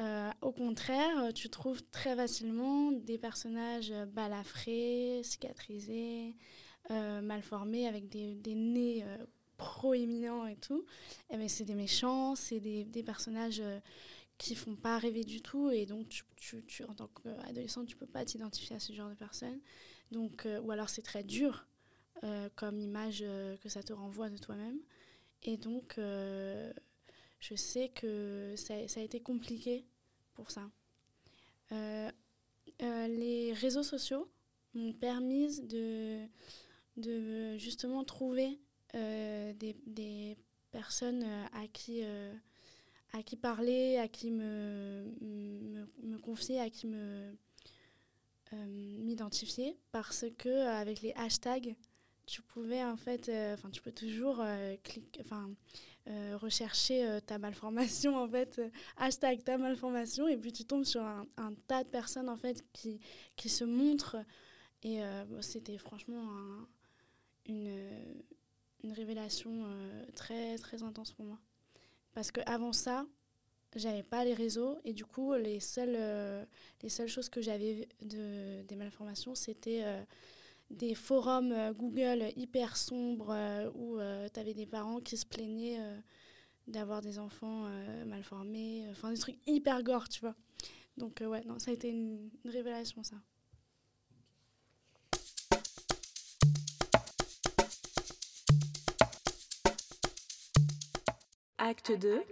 Euh, 0.00 0.30
au 0.42 0.50
contraire, 0.52 1.32
tu 1.34 1.48
trouves 1.50 1.82
très 1.90 2.16
facilement 2.16 2.90
des 2.92 3.16
personnages 3.18 3.92
euh, 3.92 4.06
balafrés, 4.06 5.20
cicatrisés, 5.22 6.34
euh, 6.90 7.20
mal 7.20 7.42
formés, 7.42 7.86
avec 7.86 8.08
des, 8.08 8.34
des 8.34 8.54
nez 8.56 9.04
euh, 9.04 9.18
proéminents 9.56 10.46
et 10.46 10.56
tout. 10.56 10.84
Eh 11.30 11.36
ben, 11.36 11.48
c'est 11.48 11.64
des 11.64 11.74
méchants, 11.76 12.34
c'est 12.34 12.58
des, 12.60 12.84
des 12.84 13.02
personnages 13.04 13.60
euh, 13.60 13.78
qui 14.38 14.54
font 14.56 14.76
pas 14.76 14.98
rêver 14.98 15.24
du 15.24 15.42
tout. 15.42 15.70
Et 15.70 15.86
donc, 15.86 16.08
tu, 16.36 16.64
tu- 16.66 16.84
en 16.84 16.94
tant 16.94 17.08
qu'adolescent, 17.08 17.84
tu 17.84 17.96
peux 17.96 18.06
pas 18.06 18.24
t'identifier 18.24 18.76
à 18.76 18.80
ce 18.80 18.92
genre 18.92 19.10
de 19.10 19.14
personnes. 19.14 19.60
Donc, 20.12 20.46
euh, 20.46 20.60
ou 20.60 20.72
alors, 20.72 20.88
c'est 20.90 21.02
très 21.02 21.24
dur 21.24 21.66
euh, 22.24 22.48
comme 22.56 22.80
image 22.80 23.20
euh, 23.22 23.56
que 23.58 23.68
ça 23.68 23.82
te 23.82 23.92
renvoie 23.92 24.30
de 24.30 24.38
toi-même. 24.38 24.78
Et 25.44 25.56
donc, 25.56 25.98
euh, 25.98 26.72
je 27.44 27.54
sais 27.56 27.90
que 27.90 28.54
ça, 28.56 28.74
a 28.74 29.02
été 29.02 29.20
compliqué 29.20 29.84
pour 30.32 30.50
ça. 30.50 30.70
Euh, 31.72 32.10
euh, 32.82 33.08
les 33.08 33.52
réseaux 33.52 33.82
sociaux 33.82 34.30
m'ont 34.72 34.94
permis 34.94 35.60
de, 35.60 36.26
justement 37.58 38.02
trouver 38.04 38.58
euh, 38.94 39.52
des, 39.52 40.36
personnes 40.70 41.24
à 41.52 41.68
qui, 41.68 42.02
à 43.12 43.22
qui 43.22 43.36
parler, 43.36 43.98
à 43.98 44.08
qui 44.08 44.30
me, 44.30 45.14
me, 45.20 45.86
me 46.02 46.18
confier, 46.18 46.60
à 46.60 46.70
qui 46.70 46.86
me 46.86 47.36
m'identifier 49.00 49.76
parce 49.90 50.26
que 50.38 50.68
avec 50.68 51.02
les 51.02 51.12
hashtags 51.14 51.74
tu 52.24 52.40
pouvais 52.40 52.84
en 52.84 52.96
fait, 52.96 53.28
enfin 53.52 53.68
tu 53.70 53.82
peux 53.82 53.90
toujours 53.90 54.44
cliquer, 54.84 55.22
enfin 55.24 55.50
euh, 56.06 56.36
rechercher 56.36 57.06
euh, 57.06 57.20
ta 57.20 57.38
malformation 57.38 58.16
en 58.16 58.28
fait, 58.28 58.58
euh, 58.58 58.68
hashtag 58.98 59.42
ta 59.42 59.56
malformation 59.56 60.28
et 60.28 60.36
puis 60.36 60.52
tu 60.52 60.64
tombes 60.64 60.84
sur 60.84 61.02
un, 61.02 61.26
tas 61.66 61.82
de 61.84 61.88
personnes 61.88 62.28
en 62.28 62.36
fait 62.36 62.64
qui, 62.72 63.00
qui 63.36 63.48
se 63.48 63.64
montrent. 63.64 64.16
Et 64.82 65.00
c'était 65.40 65.78
franchement 65.78 66.28
un- 66.30 66.68
une, 67.46 67.88
une 68.82 68.92
révélation 68.92 69.64
très 70.14 70.58
très 70.58 70.82
intense 70.82 71.10
pour 71.12 71.24
moi. 71.24 71.38
Parce 72.12 72.30
que 72.30 72.42
avant 72.44 72.74
ça 72.74 73.06
j'avais 73.76 74.02
pas 74.02 74.26
les 74.26 74.34
réseaux 74.34 74.76
et 74.84 74.92
du 74.92 75.06
coup 75.06 75.32
les 75.32 75.58
seules 75.58 76.46
les 76.82 76.88
seules 76.90 77.08
choses 77.08 77.30
que 77.30 77.40
j'avais 77.40 77.88
de 78.02 78.60
des 78.68 78.76
malformations 78.76 79.34
c'était 79.34 79.82
des 80.74 80.94
forums 80.94 81.52
euh, 81.52 81.72
Google 81.72 82.32
hyper 82.36 82.76
sombres 82.76 83.30
euh, 83.30 83.70
où 83.74 83.98
tu 84.32 84.40
avais 84.40 84.54
des 84.54 84.66
parents 84.66 85.00
qui 85.00 85.16
se 85.16 85.26
plaignaient 85.26 85.78
euh, 85.80 85.98
d'avoir 86.66 87.02
des 87.02 87.18
enfants 87.18 87.64
euh, 87.66 88.04
mal 88.04 88.22
formés, 88.22 88.86
enfin 88.90 89.10
des 89.10 89.18
trucs 89.18 89.38
hyper 89.46 89.82
gore, 89.82 90.08
tu 90.08 90.20
vois. 90.20 90.34
Donc 90.96 91.20
euh, 91.20 91.26
ouais, 91.26 91.42
non, 91.44 91.58
ça 91.58 91.70
a 91.70 91.74
été 91.74 91.88
une, 91.88 92.30
une 92.44 92.50
révélation 92.50 93.02
ça. 93.02 93.16
Acte 101.58 101.92
2. 101.98 102.22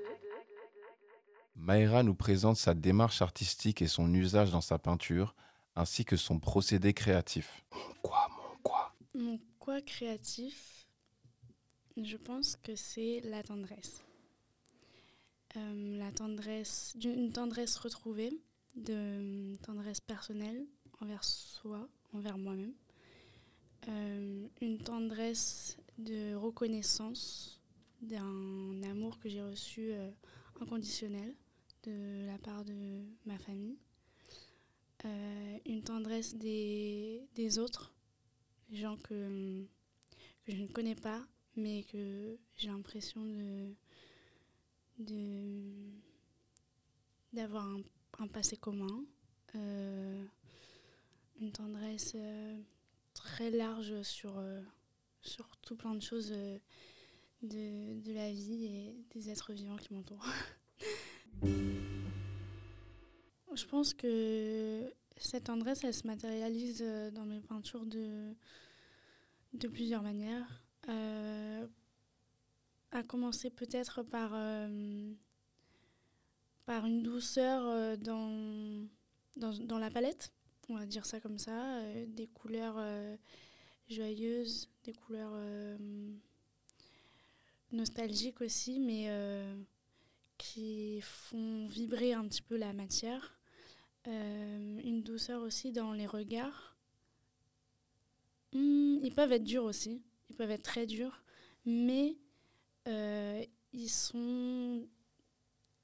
Maïra 1.56 2.02
nous 2.02 2.14
présente 2.14 2.56
sa 2.56 2.74
démarche 2.74 3.22
artistique 3.22 3.82
et 3.82 3.86
son 3.86 4.12
usage 4.12 4.50
dans 4.50 4.60
sa 4.60 4.78
peinture, 4.78 5.34
ainsi 5.76 6.04
que 6.04 6.16
son 6.16 6.38
procédé 6.38 6.92
créatif. 6.92 7.64
Quoi, 8.02 8.21
mon 9.14 9.38
quoi 9.58 9.80
créatif, 9.80 10.86
je 11.96 12.16
pense 12.16 12.56
que 12.56 12.74
c'est 12.74 13.20
la 13.24 13.42
tendresse. 13.42 14.02
Euh, 15.56 15.98
la 15.98 16.10
tendresse, 16.12 16.94
d'une 16.96 17.30
tendresse 17.30 17.76
retrouvée, 17.76 18.32
de 18.74 19.54
tendresse 19.62 20.00
personnelle 20.00 20.66
envers 21.00 21.24
soi, 21.24 21.88
envers 22.12 22.38
moi-même. 22.38 22.74
Euh, 23.88 24.48
une 24.60 24.78
tendresse 24.78 25.76
de 25.98 26.34
reconnaissance 26.34 27.60
d'un 28.00 28.82
amour 28.84 29.18
que 29.18 29.28
j'ai 29.28 29.42
reçu 29.42 29.92
euh, 29.92 30.10
inconditionnel 30.60 31.34
de 31.84 32.26
la 32.26 32.38
part 32.38 32.64
de 32.64 33.02
ma 33.26 33.38
famille. 33.38 33.78
Euh, 35.04 35.58
une 35.66 35.82
tendresse 35.82 36.36
des 36.36 37.58
autres, 37.58 37.92
gens 38.72 38.96
que, 38.96 39.64
je 40.48 40.56
ne 40.56 40.66
connais 40.66 40.94
pas, 40.94 41.24
mais 41.56 41.84
que 41.84 42.36
j'ai 42.56 42.68
l'impression 42.68 43.24
de 43.24 43.74
d'avoir 47.32 47.66
un, 48.18 48.26
passé 48.28 48.56
commun, 48.56 49.04
euh, 49.56 50.24
une 51.40 51.50
tendresse 51.50 52.12
euh, 52.14 52.60
très 53.14 53.50
large 53.50 54.02
sur, 54.02 54.38
euh, 54.38 54.60
sur 55.22 55.56
tout 55.58 55.76
plein 55.76 55.94
de 55.94 56.02
choses 56.02 56.32
de 57.42 58.12
la 58.12 58.30
vie 58.30 58.66
et 58.66 58.94
des 59.14 59.30
êtres 59.30 59.52
vivants 59.52 59.76
qui 59.76 59.94
m'entourent. 59.94 60.28
Je 63.54 63.66
pense 63.66 63.92
que 63.94 64.92
cette 65.16 65.44
tendresse, 65.44 65.84
elle 65.84 65.94
se 65.94 66.06
matérialise 66.06 66.82
euh, 66.82 67.10
dans 67.10 67.24
mes 67.24 67.40
peintures 67.40 67.84
de, 67.84 68.34
de 69.54 69.68
plusieurs 69.68 70.02
manières. 70.02 70.62
Euh, 70.88 71.66
à 72.90 73.02
commencer 73.02 73.50
peut-être 73.50 74.02
par, 74.02 74.32
euh, 74.34 75.12
par 76.66 76.84
une 76.86 77.02
douceur 77.02 77.64
euh, 77.64 77.96
dans, 77.96 78.70
dans, 79.36 79.78
la 79.78 79.90
palette, 79.90 80.32
on 80.68 80.76
va 80.76 80.84
dire 80.84 81.06
ça 81.06 81.20
comme 81.20 81.38
ça, 81.38 81.80
des 82.06 82.26
couleurs 82.26 82.78
joyeuses, 83.88 84.68
des 84.84 84.92
couleurs 84.92 85.32
nostalgiques 87.70 88.42
aussi, 88.42 88.78
mais 88.78 89.08
qui 90.36 91.00
font 91.00 91.66
vibrer 91.66 92.12
un 92.12 92.26
petit 92.28 92.42
peu 92.42 92.56
la 92.56 92.74
matière. 92.74 93.38
Euh, 94.08 94.80
une 94.82 95.02
douceur 95.02 95.42
aussi 95.42 95.70
dans 95.70 95.92
les 95.92 96.06
regards. 96.06 96.76
Hmm, 98.52 98.98
ils 99.02 99.14
peuvent 99.14 99.32
être 99.32 99.44
durs 99.44 99.64
aussi, 99.64 100.02
ils 100.28 100.34
peuvent 100.34 100.50
être 100.50 100.64
très 100.64 100.86
durs, 100.86 101.22
mais 101.64 102.18
euh, 102.88 103.44
ils, 103.72 103.88
sont, 103.88 104.86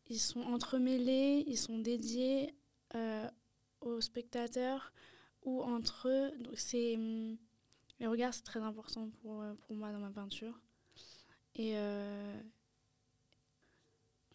ils 0.08 0.18
sont 0.18 0.42
entremêlés, 0.42 1.44
ils 1.46 1.56
sont 1.56 1.78
dédiés 1.78 2.54
euh, 2.94 3.30
aux 3.80 4.00
spectateurs 4.00 4.92
ou 5.44 5.62
entre 5.62 6.08
eux. 6.08 6.36
Donc 6.38 6.58
c'est, 6.58 6.96
hum, 6.96 7.38
les 8.00 8.08
regards, 8.08 8.34
c'est 8.34 8.42
très 8.42 8.60
important 8.60 9.10
pour, 9.22 9.44
pour 9.60 9.76
moi 9.76 9.92
dans 9.92 10.00
ma 10.00 10.10
peinture. 10.10 10.60
Et 11.54 11.74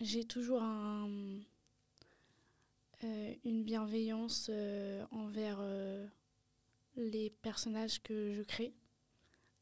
j'ai 0.01 0.25
toujours 0.25 0.61
un, 0.61 1.39
une 3.43 3.63
bienveillance 3.63 4.49
euh, 4.49 5.03
envers 5.11 5.57
euh, 5.61 6.05
les 6.95 7.29
personnages 7.29 8.01
que 8.01 8.33
je 8.33 8.41
crée. 8.41 8.73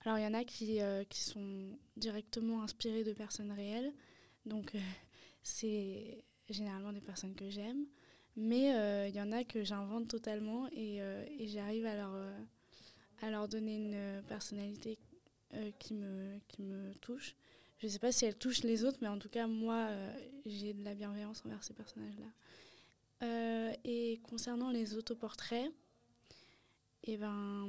Alors 0.03 0.17
il 0.17 0.24
y 0.24 0.27
en 0.27 0.33
a 0.33 0.43
qui, 0.43 0.81
euh, 0.81 1.03
qui 1.03 1.21
sont 1.21 1.77
directement 1.95 2.63
inspirés 2.63 3.03
de 3.03 3.13
personnes 3.13 3.51
réelles, 3.51 3.93
donc 4.45 4.74
euh, 4.75 4.79
c'est 5.43 6.24
généralement 6.50 6.91
des 6.91 7.01
personnes 7.01 7.36
que 7.36 7.50
j'aime, 7.50 7.86
mais 8.36 8.75
euh, 8.75 9.07
il 9.07 9.15
y 9.15 9.21
en 9.21 9.31
a 9.31 9.43
que 9.43 9.63
j'invente 9.63 10.07
totalement 10.07 10.67
et, 10.69 11.01
euh, 11.01 11.24
et 11.38 11.48
j'arrive 11.48 11.86
à 11.86 11.95
leur, 11.95 12.13
euh, 12.13 12.39
à 13.21 13.29
leur 13.29 13.48
donner 13.48 13.75
une 13.75 14.24
personnalité 14.27 14.98
euh, 15.53 15.69
qui, 15.79 15.93
me, 15.93 16.39
qui 16.48 16.63
me 16.63 16.93
touche. 16.95 17.36
Je 17.77 17.88
ne 17.88 17.91
sais 17.91 18.00
pas 18.00 18.12
si 18.12 18.25
elle 18.25 18.36
touche 18.36 18.63
les 18.63 18.83
autres, 18.86 19.00
mais 19.01 19.07
en 19.07 19.19
tout 19.19 19.29
cas 19.29 19.48
moi 19.48 19.88
euh, 19.89 20.13
j'ai 20.45 20.74
de 20.74 20.83
la 20.83 20.95
bienveillance 20.95 21.43
envers 21.45 21.63
ces 21.63 21.74
personnages-là. 21.74 22.27
Euh, 23.21 23.71
et 23.83 24.19
concernant 24.23 24.71
les 24.71 24.95
autoportraits, 24.95 25.71
eh 27.03 27.17
ben, 27.17 27.67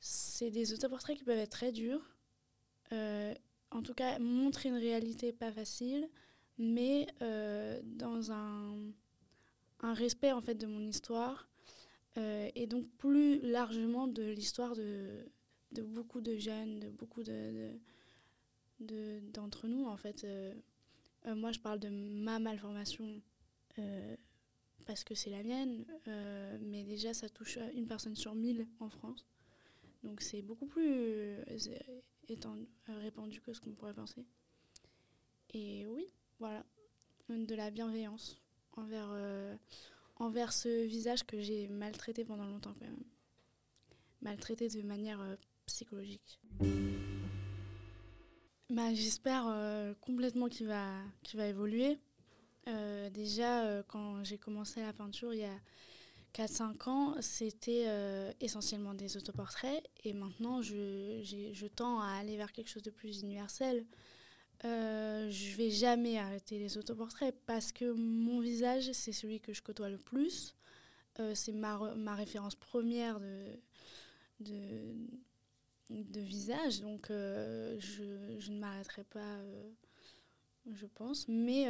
c'est 0.00 0.50
des 0.50 0.72
autoportraits 0.72 1.16
qui 1.16 1.24
peuvent 1.24 1.38
être 1.38 1.50
très 1.50 1.72
durs. 1.72 2.16
Euh, 2.92 3.34
en 3.70 3.82
tout 3.82 3.94
cas, 3.94 4.18
montrer 4.18 4.68
une 4.68 4.76
réalité 4.76 5.32
pas 5.32 5.52
facile, 5.52 6.08
mais 6.58 7.06
euh, 7.22 7.80
dans 7.84 8.32
un, 8.32 8.76
un 9.80 9.94
respect 9.94 10.32
en 10.32 10.40
fait 10.40 10.54
de 10.54 10.66
mon 10.66 10.80
histoire 10.86 11.48
et 12.54 12.66
donc 12.66 12.88
plus 12.96 13.40
largement 13.42 14.06
de 14.08 14.22
l'histoire 14.22 14.74
de, 14.74 15.28
de 15.72 15.82
beaucoup 15.82 16.22
de 16.22 16.34
jeunes, 16.38 16.80
de 16.80 16.88
beaucoup 16.88 17.22
de, 17.22 17.76
de- 18.80 18.86
de- 18.86 19.20
d'entre 19.34 19.68
nous 19.68 19.84
en 19.84 19.98
fait. 19.98 20.26
Moi, 21.26 21.52
je 21.52 21.60
parle 21.60 21.78
de 21.78 21.90
ma 21.90 22.38
malformation 22.38 23.20
parce 24.86 25.02
que 25.04 25.14
c'est 25.14 25.30
la 25.30 25.42
mienne, 25.42 25.84
euh, 26.08 26.58
mais 26.60 26.84
déjà 26.84 27.12
ça 27.12 27.28
touche 27.28 27.58
une 27.74 27.86
personne 27.86 28.16
sur 28.16 28.34
mille 28.34 28.66
en 28.80 28.88
France. 28.88 29.26
Donc 30.04 30.20
c'est 30.20 30.42
beaucoup 30.42 30.66
plus 30.66 30.92
euh, 30.92 31.44
euh, 32.30 32.98
répandu 33.00 33.40
que 33.40 33.52
ce 33.52 33.60
qu'on 33.60 33.72
pourrait 33.72 33.94
penser. 33.94 34.24
Et 35.52 35.86
oui, 35.86 36.06
voilà, 36.38 36.64
de 37.28 37.54
la 37.54 37.70
bienveillance 37.70 38.40
envers, 38.72 39.08
euh, 39.10 39.56
envers 40.16 40.52
ce 40.52 40.84
visage 40.84 41.24
que 41.24 41.40
j'ai 41.40 41.66
maltraité 41.68 42.24
pendant 42.24 42.46
longtemps 42.46 42.74
quand 42.78 42.84
même. 42.84 43.02
Maltraité 44.22 44.68
de 44.68 44.82
manière 44.82 45.20
euh, 45.20 45.34
psychologique. 45.66 46.40
Bah, 48.70 48.94
J'espère 48.94 49.46
euh, 49.48 49.94
complètement 50.00 50.48
qu'il 50.48 50.66
va, 50.66 51.00
qu'il 51.22 51.38
va 51.38 51.46
évoluer. 51.48 51.98
Euh, 52.68 53.10
déjà, 53.10 53.64
euh, 53.64 53.82
quand 53.86 54.24
j'ai 54.24 54.38
commencé 54.38 54.80
la 54.80 54.92
peinture 54.92 55.32
il 55.32 55.40
y 55.40 55.44
a 55.44 55.60
4-5 56.32 56.88
ans, 56.88 57.14
c'était 57.20 57.84
euh, 57.86 58.32
essentiellement 58.40 58.94
des 58.94 59.16
autoportraits. 59.16 59.84
Et 60.04 60.12
maintenant, 60.12 60.62
je, 60.62 61.20
je 61.22 61.66
tends 61.66 62.00
à 62.00 62.08
aller 62.08 62.36
vers 62.36 62.52
quelque 62.52 62.68
chose 62.68 62.82
de 62.82 62.90
plus 62.90 63.20
universel. 63.22 63.86
Euh, 64.64 65.30
je 65.30 65.56
vais 65.56 65.70
jamais 65.70 66.18
arrêter 66.18 66.58
les 66.58 66.78
autoportraits 66.78 67.34
parce 67.46 67.72
que 67.72 67.92
mon 67.92 68.40
visage, 68.40 68.90
c'est 68.92 69.12
celui 69.12 69.40
que 69.40 69.52
je 69.52 69.62
côtoie 69.62 69.88
le 69.90 69.98
plus. 69.98 70.54
C'est 71.34 71.52
ma, 71.52 71.78
ma 71.94 72.14
référence 72.14 72.54
première 72.54 73.18
de, 73.20 73.58
de, 74.40 74.94
de 75.88 76.20
visage. 76.20 76.80
Donc, 76.80 77.06
je, 77.08 78.36
je 78.38 78.52
ne 78.52 78.58
m'arrêterai 78.58 79.04
pas, 79.04 79.38
je 80.70 80.86
pense. 80.86 81.26
Mais, 81.26 81.64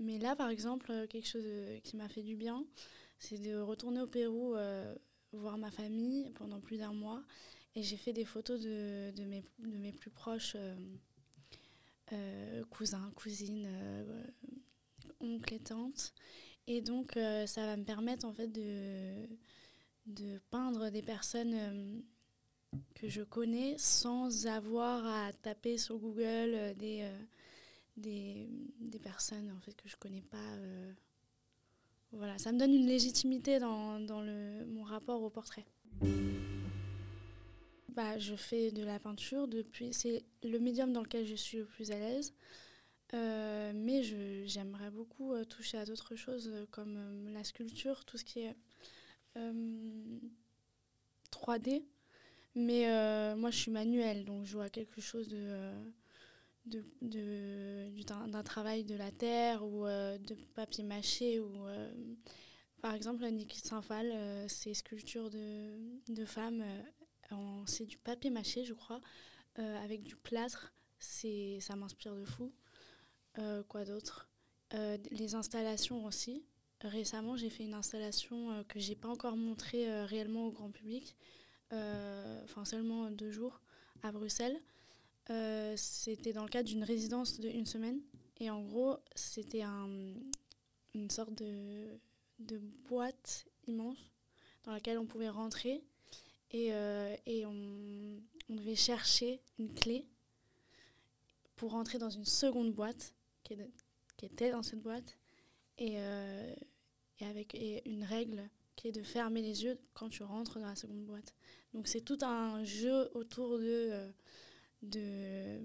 mais 0.00 0.18
là, 0.18 0.36
par 0.36 0.48
exemple, 0.50 0.90
euh, 0.90 1.06
quelque 1.06 1.26
chose 1.28 1.44
de- 1.44 1.78
qui 1.80 1.96
m'a 1.96 2.08
fait 2.08 2.22
du 2.22 2.36
bien, 2.36 2.64
c'est 3.18 3.38
de 3.40 3.56
retourner 3.58 4.00
au 4.00 4.06
Pérou, 4.06 4.54
euh, 4.54 4.94
voir 5.32 5.58
ma 5.58 5.70
famille 5.70 6.30
pendant 6.32 6.60
plus 6.60 6.78
d'un 6.78 6.92
mois 6.92 7.22
Et 7.74 7.82
j'ai 7.82 7.96
fait 7.96 8.12
des 8.12 8.24
photos 8.26 8.60
de, 8.60 9.10
de, 9.12 9.24
mes, 9.24 9.42
de 9.60 9.78
mes 9.78 9.92
plus 9.92 10.10
proches 10.10 10.54
euh, 10.56 10.76
euh, 12.12 12.64
cousins, 12.70 13.10
cousines, 13.16 13.66
euh, 13.66 14.24
oncles 15.20 15.54
et 15.54 15.58
tantes. 15.60 16.12
Et 16.66 16.80
donc, 16.82 17.16
euh, 17.16 17.46
ça 17.46 17.66
va 17.66 17.76
me 17.76 17.84
permettre 17.84 18.26
en 18.26 18.32
fait 18.32 18.48
de, 18.48 19.26
de 20.06 20.38
peindre 20.50 20.90
des 20.90 21.02
personnes 21.02 21.54
euh, 21.54 22.00
que 22.94 23.08
je 23.08 23.22
connais 23.22 23.76
sans 23.78 24.46
avoir 24.46 25.06
à 25.06 25.32
taper 25.32 25.78
sur 25.78 25.98
Google 25.98 26.22
euh, 26.54 26.74
des, 26.74 27.00
euh, 27.02 27.18
des, 27.96 28.48
des 28.80 28.98
personnes 28.98 29.50
en 29.50 29.60
fait, 29.60 29.74
que 29.76 29.88
je 29.88 29.96
connais 29.96 30.22
pas. 30.22 30.36
euh. 30.56 30.92
Voilà, 32.12 32.36
ça 32.38 32.52
me 32.52 32.58
donne 32.58 32.74
une 32.74 32.86
légitimité 32.86 33.58
dans, 33.58 33.98
dans 33.98 34.20
le, 34.20 34.66
mon 34.66 34.82
rapport 34.82 35.22
au 35.22 35.30
portrait. 35.30 35.64
Bah, 37.88 38.18
je 38.18 38.34
fais 38.36 38.70
de 38.70 38.84
la 38.84 38.98
peinture 38.98 39.48
depuis. 39.48 39.92
C'est 39.94 40.22
le 40.42 40.58
médium 40.58 40.92
dans 40.92 41.02
lequel 41.02 41.26
je 41.26 41.34
suis 41.34 41.58
le 41.58 41.64
plus 41.64 41.90
à 41.90 41.98
l'aise. 41.98 42.34
Euh, 43.14 43.72
mais 43.74 44.02
j'aimerais 44.46 44.90
beaucoup 44.90 45.34
euh, 45.34 45.44
toucher 45.44 45.76
à 45.76 45.84
d'autres 45.84 46.16
choses 46.16 46.48
euh, 46.48 46.64
comme 46.70 47.28
la 47.32 47.44
sculpture, 47.44 48.06
tout 48.06 48.16
ce 48.16 48.24
qui 48.24 48.40
est 48.40 48.56
euh, 49.36 50.18
3D. 51.30 51.82
Mais 52.54 52.86
moi, 53.36 53.50
je 53.50 53.56
suis 53.56 53.70
manuelle, 53.70 54.26
donc 54.26 54.44
je 54.44 54.52
vois 54.52 54.68
quelque 54.68 55.00
chose 55.00 55.28
de, 55.28 55.72
d'un 56.64 58.42
travail 58.44 58.84
de 58.84 58.94
la 58.94 59.10
terre 59.10 59.64
ou 59.64 59.86
euh, 59.86 60.18
de 60.18 60.34
papier 60.54 60.84
mâché. 60.84 61.40
Ou, 61.40 61.66
euh, 61.66 61.92
par 62.80 62.94
exemple, 62.94 63.24
Niki 63.26 63.60
Saint-Phal, 63.60 64.10
euh, 64.12 64.48
ses 64.48 64.74
sculptures 64.74 65.30
de, 65.30 65.78
de 66.08 66.24
femmes, 66.24 66.62
euh, 67.32 67.62
c'est 67.66 67.86
du 67.86 67.98
papier 67.98 68.30
mâché, 68.30 68.64
je 68.64 68.74
crois, 68.74 69.00
avec 69.56 70.02
du 70.02 70.16
plâtre. 70.16 70.72
C'est, 70.98 71.58
ça 71.60 71.76
m'inspire 71.76 72.14
de 72.14 72.24
fou. 72.24 72.52
Quoi 73.68 73.84
d'autre? 73.84 74.28
Les 75.10 75.34
installations 75.34 76.04
aussi. 76.04 76.44
Récemment, 76.82 77.36
j'ai 77.36 77.48
fait 77.48 77.64
une 77.64 77.74
installation 77.74 78.64
que 78.68 78.78
j'ai 78.78 78.96
pas 78.96 79.08
encore 79.08 79.36
montrée 79.36 80.04
réellement 80.04 80.46
au 80.46 80.52
grand 80.52 80.70
public, 80.70 81.16
enfin 81.70 82.64
seulement 82.64 83.10
deux 83.10 83.30
jours 83.30 83.60
à 84.02 84.12
Bruxelles. 84.12 84.60
Euh, 85.30 85.74
c'était 85.76 86.32
dans 86.32 86.42
le 86.42 86.48
cadre 86.48 86.68
d'une 86.68 86.84
résidence 86.84 87.38
de 87.38 87.48
une 87.48 87.66
semaine. 87.66 88.00
Et 88.38 88.50
en 88.50 88.62
gros, 88.62 88.96
c'était 89.14 89.62
un, 89.62 89.88
une 90.94 91.10
sorte 91.10 91.34
de, 91.34 91.86
de 92.40 92.58
boîte 92.88 93.46
immense 93.66 94.10
dans 94.64 94.72
laquelle 94.72 94.98
on 94.98 95.06
pouvait 95.06 95.28
rentrer 95.28 95.84
et, 96.50 96.72
euh, 96.72 97.16
et 97.26 97.46
on, 97.46 98.20
on 98.48 98.54
devait 98.54 98.74
chercher 98.74 99.40
une 99.58 99.72
clé 99.72 100.06
pour 101.56 101.72
rentrer 101.72 101.98
dans 101.98 102.10
une 102.10 102.24
seconde 102.24 102.72
boîte 102.72 103.14
qui, 103.44 103.56
qui 104.16 104.26
était 104.26 104.50
dans 104.50 104.62
cette 104.62 104.80
boîte 104.80 105.18
et, 105.78 105.94
euh, 105.96 106.54
et 107.20 107.26
avec 107.26 107.56
une 107.86 108.02
règle 108.02 108.48
qui 108.74 108.88
est 108.88 108.92
de 108.92 109.02
fermer 109.02 109.42
les 109.42 109.64
yeux 109.64 109.78
quand 109.94 110.08
tu 110.08 110.24
rentres 110.24 110.58
dans 110.58 110.66
la 110.66 110.76
seconde 110.76 111.04
boîte. 111.04 111.34
Donc 111.74 111.86
c'est 111.86 112.00
tout 112.00 112.18
un 112.22 112.64
jeu 112.64 113.10
autour 113.14 113.58
de, 113.58 114.12
de 114.82 115.60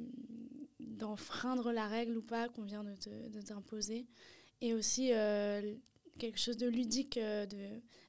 d'enfreindre 0.79 1.71
la 1.71 1.87
règle 1.87 2.17
ou 2.17 2.21
pas 2.21 2.49
qu'on 2.49 2.63
vient 2.63 2.83
de 2.83 3.41
t'imposer. 3.41 4.07
Et 4.61 4.73
aussi 4.73 5.13
euh, 5.13 5.75
quelque 6.17 6.39
chose 6.39 6.57
de 6.57 6.67
ludique 6.67 7.17
euh, 7.17 7.45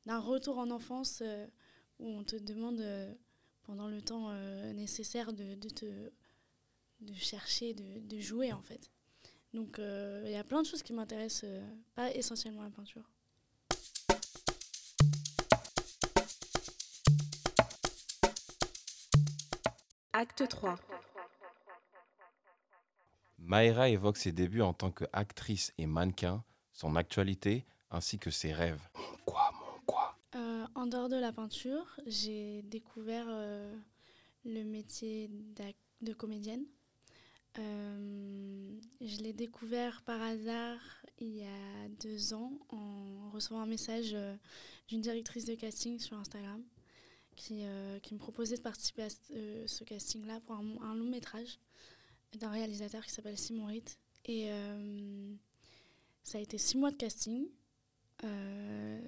d'un 0.07 0.19
retour 0.19 0.59
en 0.59 0.71
enfance 0.71 1.23
euh, 1.23 1.47
où 1.99 2.09
on 2.09 2.25
te 2.25 2.37
demande 2.37 2.83
pendant 3.65 3.89
le 3.89 4.01
temps 4.01 4.33
nécessaire 4.73 5.33
de, 5.33 5.55
de 5.55 5.69
te 5.69 6.11
de 7.01 7.15
chercher 7.15 7.75
de, 7.75 8.01
de 8.01 8.19
jouer 8.19 8.53
en 8.53 8.63
fait. 8.63 8.91
Donc 9.53 9.79
il 9.79 10.31
y 10.31 10.37
a 10.37 10.45
plein 10.45 10.63
de 10.63 10.67
choses 10.67 10.83
qui 10.83 10.93
m'intéressent 10.93 11.51
pas 11.95 12.15
essentiellement 12.15 12.63
la 12.63 12.71
peinture. 12.71 13.11
Acte 20.13 20.49
3. 20.49 20.79
Maïra 23.39 23.89
évoque 23.89 24.17
ses 24.17 24.33
débuts 24.33 24.63
en 24.63 24.73
tant 24.73 24.91
qu'actrice 24.91 25.73
et 25.79 25.87
mannequin, 25.87 26.45
son 26.73 26.97
actualité 26.97 27.65
ainsi 27.91 28.19
que 28.19 28.31
ses 28.31 28.53
rêves. 28.53 28.83
Quoi, 29.25 29.51
mon 29.53 29.81
quoi? 29.87 30.17
Euh, 30.35 30.67
en 30.75 30.87
dehors 30.87 31.09
de 31.09 31.17
la 31.17 31.33
peinture, 31.33 31.99
j'ai 32.07 32.63
découvert 32.63 33.27
euh, 33.29 33.75
le 34.45 34.65
métier 34.65 35.31
de 36.01 36.13
comédienne. 36.13 36.65
Euh, 37.59 38.79
je 39.01 39.17
l'ai 39.23 39.33
découvert 39.33 40.03
par 40.03 40.21
hasard 40.21 40.79
il 41.19 41.37
y 41.37 41.45
a 41.45 41.89
deux 42.01 42.35
ans 42.35 42.53
en 42.69 43.31
recevant 43.31 43.61
un 43.61 43.67
message 43.67 44.11
euh, 44.15 44.37
d'une 44.87 45.01
directrice 45.01 45.47
de 45.47 45.55
casting 45.55 45.99
sur 45.99 46.17
Instagram 46.17 46.63
qui, 47.35 47.63
euh, 47.65 47.99
qui 48.01 48.15
me 48.15 48.19
proposait 48.19 48.57
de 48.57 48.63
participer 48.63 49.03
à 49.05 49.11
ce, 49.11 49.17
euh, 49.33 49.67
ce 49.67 49.83
casting-là 49.85 50.41
pour 50.41 50.57
un, 50.57 50.65
un 50.83 50.95
long 50.95 51.09
métrage 51.09 51.59
d'un 52.37 52.51
réalisateur 52.51 53.05
qui 53.05 53.13
s'appelle 53.13 53.39
Simon 53.39 53.67
Ritt. 53.67 53.99
Et 54.27 54.51
euh, 54.53 55.35
ça 56.23 56.39
a 56.39 56.41
été 56.41 56.59
six 56.59 56.77
mois 56.77 56.91
de 56.91 56.97
casting. 56.97 57.49
euh, 58.25 59.01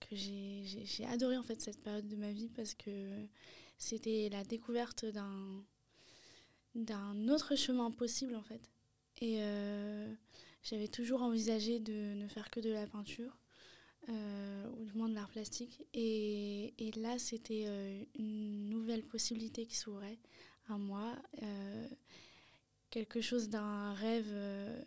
que 0.00 0.14
j'ai 0.16 1.04
adoré 1.06 1.36
en 1.36 1.42
fait 1.42 1.60
cette 1.60 1.80
période 1.82 2.06
de 2.08 2.16
ma 2.16 2.32
vie 2.32 2.48
parce 2.50 2.74
que 2.74 3.26
c'était 3.76 4.28
la 4.30 4.44
découverte 4.44 5.04
d'un 5.04 5.64
d'un 6.74 7.28
autre 7.28 7.56
chemin 7.56 7.90
possible 7.90 8.34
en 8.36 8.42
fait 8.42 8.70
et 9.20 9.42
euh, 9.42 10.12
j'avais 10.62 10.88
toujours 10.88 11.22
envisagé 11.22 11.80
de 11.80 12.14
ne 12.14 12.28
faire 12.28 12.50
que 12.50 12.60
de 12.60 12.70
la 12.70 12.86
peinture 12.86 13.36
ou 14.08 14.84
du 14.84 14.92
moins 14.94 15.08
de 15.08 15.14
l'art 15.14 15.28
plastique 15.28 15.82
et, 15.92 16.72
et 16.78 16.92
là 16.92 17.18
c'était 17.18 18.08
une 18.18 18.68
nouvelle 18.70 19.02
possibilité 19.04 19.66
qui 19.66 19.76
s'ouvrait 19.76 20.18
à 20.68 20.78
moi 20.78 21.16
quelque 22.90 23.20
chose 23.20 23.48
d'un 23.48 23.92
rêve 23.94 24.28
euh, 24.30 24.82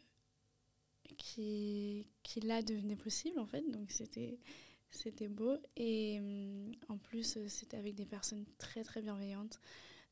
qui, 1.18 2.08
qui 2.24 2.40
là 2.42 2.62
devenait 2.62 2.96
possible 2.96 3.40
en 3.40 3.46
fait 3.46 3.64
donc 3.70 3.92
c'était 3.92 5.28
beau 5.28 5.58
et 5.76 6.20
hum, 6.20 6.72
en 6.90 6.98
plus 6.98 7.38
euh, 7.38 7.48
c'était 7.48 7.78
avec 7.78 7.96
des 7.96 8.06
personnes 8.06 8.46
très 8.58 8.84
très 8.84 9.02
bienveillantes. 9.02 9.60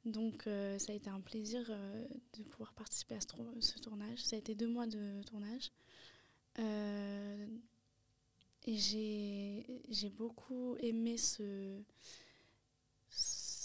Donc 0.06 0.48
euh, 0.48 0.80
ça 0.80 0.94
a 0.94 0.96
été 0.96 1.10
un 1.10 1.20
plaisir 1.20 1.66
euh, 1.70 2.08
de 2.38 2.44
pouvoir 2.44 2.74
participer 2.74 3.16
à 3.16 3.22
ce, 3.22 3.28
tour- 3.28 3.54
ce 3.60 3.78
tournage. 3.80 4.20
Ça 4.24 4.38
a 4.38 4.40
été 4.40 4.56
deux 4.56 4.68
mois 4.68 4.88
de 4.88 5.22
tournage. 5.24 5.72
Euh, 6.60 7.48
et 8.66 8.78
j'ai 8.78 10.10
beaucoup 10.10 10.78
aimé 10.80 11.18
ce, 11.18 11.82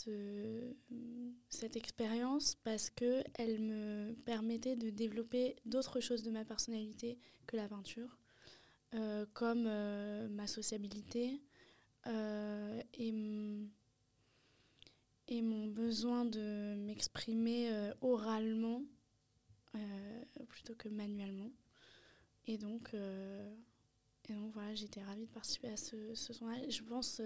ce- 0.05 0.75
cette 1.49 1.77
expérience 1.77 2.57
parce 2.64 2.90
qu'elle 2.90 3.61
me 3.61 4.14
permettait 4.25 4.77
de 4.77 4.90
développer 4.90 5.57
d'autres 5.64 6.01
choses 6.01 6.23
de 6.23 6.31
ma 6.31 6.45
personnalité 6.45 7.19
que 7.47 7.57
la 7.57 7.69
peinture 7.69 8.19
euh, 8.95 9.27
comme 9.35 9.64
euh, 9.67 10.29
ma 10.29 10.47
sociabilité 10.47 11.43
euh, 12.07 12.81
et, 12.95 13.12
et 15.29 15.43
mon 15.43 15.67
besoin 15.69 16.25
de 16.25 16.75
m'exprimer 16.77 17.71
oralement 18.01 18.83
plutôt 20.49 20.75
que 20.77 20.88
manuellement. 20.88 21.51
Et 22.47 22.59
donc, 22.59 22.95
et 24.29 24.33
donc 24.33 24.53
voilà, 24.53 24.75
j'étais 24.75 25.03
ravie 25.03 25.27
de 25.27 25.31
participer 25.33 25.69
à 25.69 25.77
ce, 25.77 26.14
ce 26.14 26.33
tournage. 26.33 26.71
Je 26.71 26.83
pense 26.83 27.21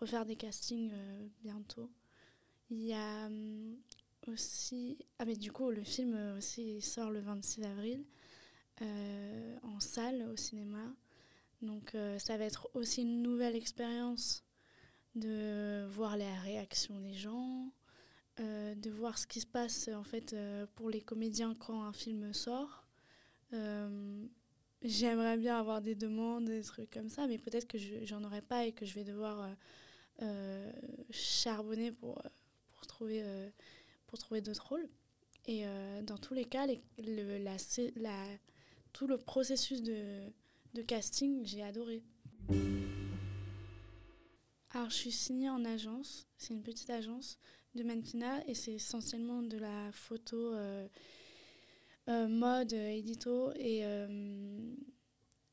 refaire 0.00 0.26
des 0.26 0.36
castings 0.36 0.90
euh, 0.92 1.28
bientôt. 1.42 1.90
Il 2.70 2.82
y 2.82 2.94
a 2.94 3.26
hum, 3.26 3.76
aussi... 4.28 4.98
Ah 5.18 5.24
mais 5.26 5.36
du 5.36 5.52
coup, 5.52 5.70
le 5.70 5.84
film 5.84 6.14
euh, 6.14 6.38
aussi 6.38 6.80
sort 6.82 7.10
le 7.10 7.20
26 7.20 7.64
avril 7.64 8.04
euh, 8.82 9.56
en 9.62 9.80
salle 9.80 10.22
au 10.32 10.36
cinéma. 10.36 10.94
Donc 11.62 11.96
ça 12.18 12.36
va 12.38 12.44
être 12.44 12.70
aussi 12.74 13.02
une 13.02 13.22
nouvelle 13.22 13.56
expérience 13.56 14.44
de 15.16 15.86
voir 15.90 16.16
les 16.16 16.32
réactions 16.40 17.00
des 17.00 17.14
gens, 17.14 17.72
de 18.38 18.90
voir 18.90 19.18
ce 19.18 19.26
qui 19.26 19.40
se 19.40 19.46
passe 19.46 19.88
en 19.88 20.04
fait 20.04 20.34
pour 20.76 20.90
les 20.90 21.00
comédiens 21.02 21.54
quand 21.54 21.82
un 21.82 21.92
film 21.92 22.32
sort. 22.32 22.84
Euh, 23.54 24.26
J'aimerais 24.82 25.38
bien 25.38 25.58
avoir 25.58 25.82
des 25.82 25.94
demandes, 25.94 26.46
des 26.46 26.62
trucs 26.62 26.90
comme 26.90 27.08
ça, 27.10 27.26
mais 27.26 27.38
peut-être 27.38 27.68
que 27.68 27.78
je- 27.78 28.04
j'en 28.04 28.24
aurai 28.24 28.42
pas 28.42 28.66
et 28.66 28.72
que 28.72 28.86
je 28.86 28.94
vais 28.94 29.04
devoir 29.04 29.50
charbonner 31.10 31.92
pour, 31.92 32.18
euh, 32.18 32.28
pour 32.74 32.86
trouver, 32.86 33.22
euh, 33.22 33.48
pour 34.06 34.18
trouver 34.18 34.40
d'autres 34.40 34.66
rôles. 34.68 34.88
Et 35.46 35.66
euh, 35.66 36.02
dans 36.02 36.18
tous 36.18 36.34
les 36.34 36.44
cas, 36.44 36.66
le- 36.98 37.38
la, 37.38 37.56
la, 37.96 38.26
tout 38.92 39.06
le 39.06 39.16
processus 39.18 39.82
de, 39.82 40.20
de 40.74 40.82
casting, 40.82 41.44
j'ai 41.44 41.62
adoré. 41.62 42.02
Alors, 44.72 44.90
je 44.90 44.94
suis 44.96 45.12
signée 45.12 45.50
en 45.50 45.64
agence. 45.64 46.26
C'est 46.36 46.54
une 46.54 46.62
petite 46.62 46.90
agence 46.90 47.38
de 47.74 47.82
mannequinat 47.82 48.46
et 48.46 48.54
c'est 48.54 48.72
essentiellement 48.72 49.42
de 49.42 49.56
la 49.58 49.90
photo, 49.92 50.52
euh, 50.54 50.86
euh, 52.08 52.28
mode, 52.28 52.72
euh, 52.74 52.88
édito. 52.90 53.52
Et, 53.56 53.84
euh, 53.84 54.74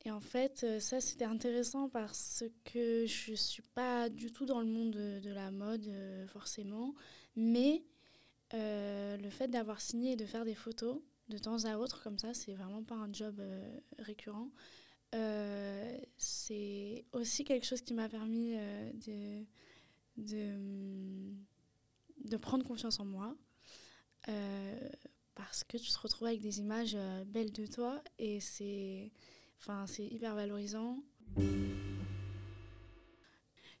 et 0.08 0.10
en 0.10 0.20
fait, 0.20 0.64
euh, 0.64 0.80
ça, 0.80 1.02
c'était 1.02 1.26
intéressant 1.26 1.90
parce 1.90 2.42
que 2.64 3.04
je 3.04 3.34
suis 3.34 3.60
pas 3.62 4.08
du 4.08 4.32
tout 4.32 4.46
dans 4.46 4.60
le 4.60 4.66
monde 4.66 4.92
de, 4.92 5.30
la 5.30 5.50
mode, 5.50 5.86
euh, 5.86 6.26
forcément. 6.28 6.94
Mais 7.36 7.84
euh, 8.54 9.18
le 9.18 9.28
fait 9.28 9.48
d'avoir 9.48 9.82
signé 9.82 10.12
et 10.12 10.16
de 10.16 10.24
faire 10.24 10.46
des 10.46 10.54
photos 10.54 11.02
de 11.28 11.36
temps 11.36 11.66
à 11.66 11.76
autre, 11.76 12.02
comme 12.02 12.18
ça, 12.18 12.32
c'est 12.32 12.54
vraiment 12.54 12.82
pas 12.82 12.94
un 12.94 13.12
job 13.12 13.38
récurrent. 13.98 14.48
C'est 16.16 17.04
aussi 17.12 17.44
quelque 17.44 17.66
chose 17.66 17.82
qui 17.82 17.92
m'a 17.92 18.08
permis 18.08 18.56
de, 18.94 19.44
de, 20.16 21.34
de 22.24 22.36
prendre 22.38 22.64
confiance 22.66 22.98
en 22.98 23.04
moi. 23.04 23.36
Parce 25.34 25.64
que 25.64 25.76
tu 25.76 25.92
te 25.92 25.98
retrouves 25.98 26.28
avec 26.28 26.40
des 26.40 26.60
images 26.60 26.96
belles 27.26 27.52
de 27.52 27.66
toi 27.66 28.02
et 28.18 28.40
c'est 28.40 29.12
enfin, 29.58 29.86
c'est 29.86 30.06
hyper 30.06 30.34
valorisant. 30.34 31.02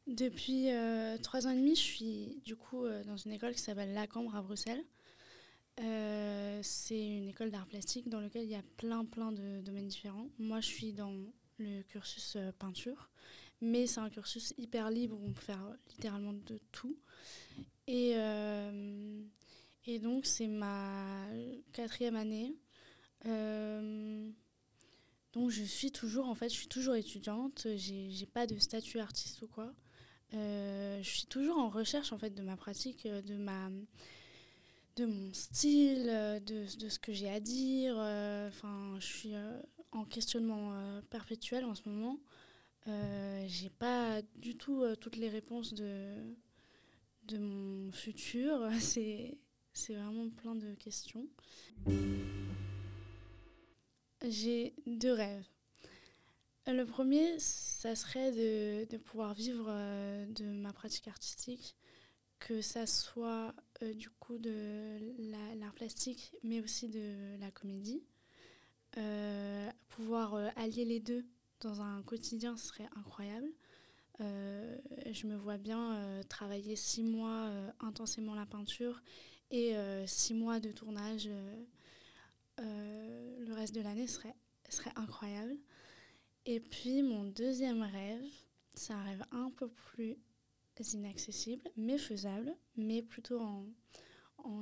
Depuis 0.08 0.70
euh, 0.70 1.18
trois 1.18 1.46
ans 1.46 1.50
et 1.50 1.56
demi, 1.56 1.76
je 1.76 1.82
suis 1.82 2.40
du 2.42 2.56
coup 2.56 2.86
euh, 2.86 3.04
dans 3.04 3.18
une 3.18 3.32
école 3.32 3.52
qui 3.52 3.60
s'appelle 3.60 3.92
La 3.92 4.06
Cambre 4.06 4.34
à 4.34 4.40
Bruxelles. 4.40 4.82
Euh, 5.80 6.60
c'est 6.62 6.98
une 6.98 7.28
école 7.28 7.50
d'art 7.50 7.66
plastique 7.66 8.08
dans 8.08 8.20
laquelle 8.20 8.44
il 8.44 8.50
y 8.50 8.54
a 8.54 8.62
plein 8.78 9.04
plein 9.04 9.32
de 9.32 9.60
domaines 9.60 9.88
différents. 9.88 10.30
Moi, 10.38 10.60
je 10.62 10.66
suis 10.66 10.94
dans 10.94 11.12
le 11.58 11.82
cursus 11.82 12.38
peinture, 12.58 13.10
mais 13.60 13.86
c'est 13.86 14.00
un 14.00 14.08
cursus 14.08 14.54
hyper 14.56 14.90
libre 14.90 15.20
où 15.20 15.26
on 15.26 15.32
peut 15.32 15.42
faire 15.42 15.76
littéralement 15.90 16.32
de 16.32 16.58
tout. 16.72 16.96
Et 17.86 18.14
donc, 20.00 20.24
c'est 20.24 20.48
ma 20.48 21.26
quatrième 21.72 22.16
année. 22.16 22.56
Donc, 25.38 25.50
je 25.50 25.62
suis 25.62 25.92
toujours, 25.92 26.26
en 26.26 26.34
fait, 26.34 26.48
je 26.48 26.54
suis 26.54 26.66
toujours 26.66 26.96
étudiante. 26.96 27.68
J'ai 27.76 28.26
pas 28.26 28.48
de 28.48 28.58
statut 28.58 28.98
artiste 28.98 29.40
ou 29.42 29.46
quoi. 29.46 29.72
Euh, 30.34 31.00
je 31.00 31.08
suis 31.08 31.26
toujours 31.26 31.58
en 31.58 31.68
recherche, 31.68 32.12
en 32.12 32.18
fait, 32.18 32.30
de 32.30 32.42
ma 32.42 32.56
pratique, 32.56 33.06
euh, 33.06 33.22
de 33.22 33.36
ma 33.36 33.70
de 34.96 35.04
mon 35.04 35.32
style, 35.32 36.08
euh, 36.08 36.40
de, 36.40 36.64
de 36.76 36.88
ce 36.88 36.98
que 36.98 37.12
j'ai 37.12 37.30
à 37.30 37.38
dire. 37.38 37.94
Enfin, 38.48 38.96
je 38.98 39.06
suis 39.06 39.32
en 39.92 40.04
questionnement 40.04 40.72
perpétuel 41.08 41.64
en 41.64 41.76
ce 41.76 41.88
moment. 41.88 42.18
Euh, 42.88 43.44
j'ai 43.46 43.70
pas 43.70 44.20
du 44.34 44.56
tout 44.56 44.84
toutes 45.00 45.16
les 45.16 45.28
réponses 45.28 45.72
de, 45.72 46.16
de 47.28 47.38
mon 47.38 47.92
futur. 47.92 48.68
C'est 48.80 49.94
vraiment 49.94 50.30
plein 50.30 50.56
de 50.56 50.74
questions. 50.74 51.28
J'ai 54.26 54.74
deux 54.86 55.12
rêves. 55.12 55.46
Le 56.66 56.84
premier, 56.84 57.38
ça 57.38 57.94
serait 57.94 58.32
de, 58.32 58.96
pouvoir 58.98 59.32
vivre 59.32 59.66
euh, 59.68 60.26
de 60.26 60.44
ma 60.44 60.72
pratique 60.72 61.08
artistique, 61.08 61.76
que 62.40 62.60
ça 62.60 62.86
soit 62.86 63.54
euh, 63.82 63.94
du 63.94 64.10
coup 64.10 64.38
de 64.38 64.98
la- 65.30 65.54
l'art 65.54 65.72
plastique, 65.72 66.32
mais 66.42 66.60
aussi 66.60 66.88
de 66.88 67.38
la 67.40 67.50
comédie. 67.50 68.02
Euh, 68.96 69.70
pouvoir 69.88 70.34
allier 70.56 70.84
les 70.84 71.00
deux 71.00 71.24
dans 71.60 71.80
un 71.80 72.02
quotidien 72.02 72.56
serait 72.56 72.88
incroyable. 72.96 73.48
Je 74.20 75.26
me 75.28 75.36
vois 75.36 75.58
bien 75.58 76.20
travailler 76.28 76.74
six 76.74 77.04
mois 77.04 77.50
intensément 77.78 78.34
la 78.34 78.46
peinture 78.46 79.00
et 79.52 79.76
six 80.06 80.34
mois 80.34 80.58
de 80.58 80.72
tournage 80.72 81.28
euh, 82.58 83.44
le 83.44 83.54
reste 83.54 83.74
de 83.74 83.80
l'année 83.80 84.06
serait, 84.06 84.34
incroyable. 84.96 85.56
Et 86.46 86.60
puis 86.60 87.02
mon 87.02 87.24
deuxième 87.24 87.82
rêve, 87.82 88.24
c'est 88.74 88.92
un 88.92 89.02
rêve 89.02 89.24
un 89.32 89.50
peu 89.50 89.68
plus 89.68 90.16
inaccessible, 90.92 91.68
mais 91.76 91.98
faisable, 91.98 92.54
mais 92.76 93.02
plutôt 93.02 93.40
en, 93.40 93.66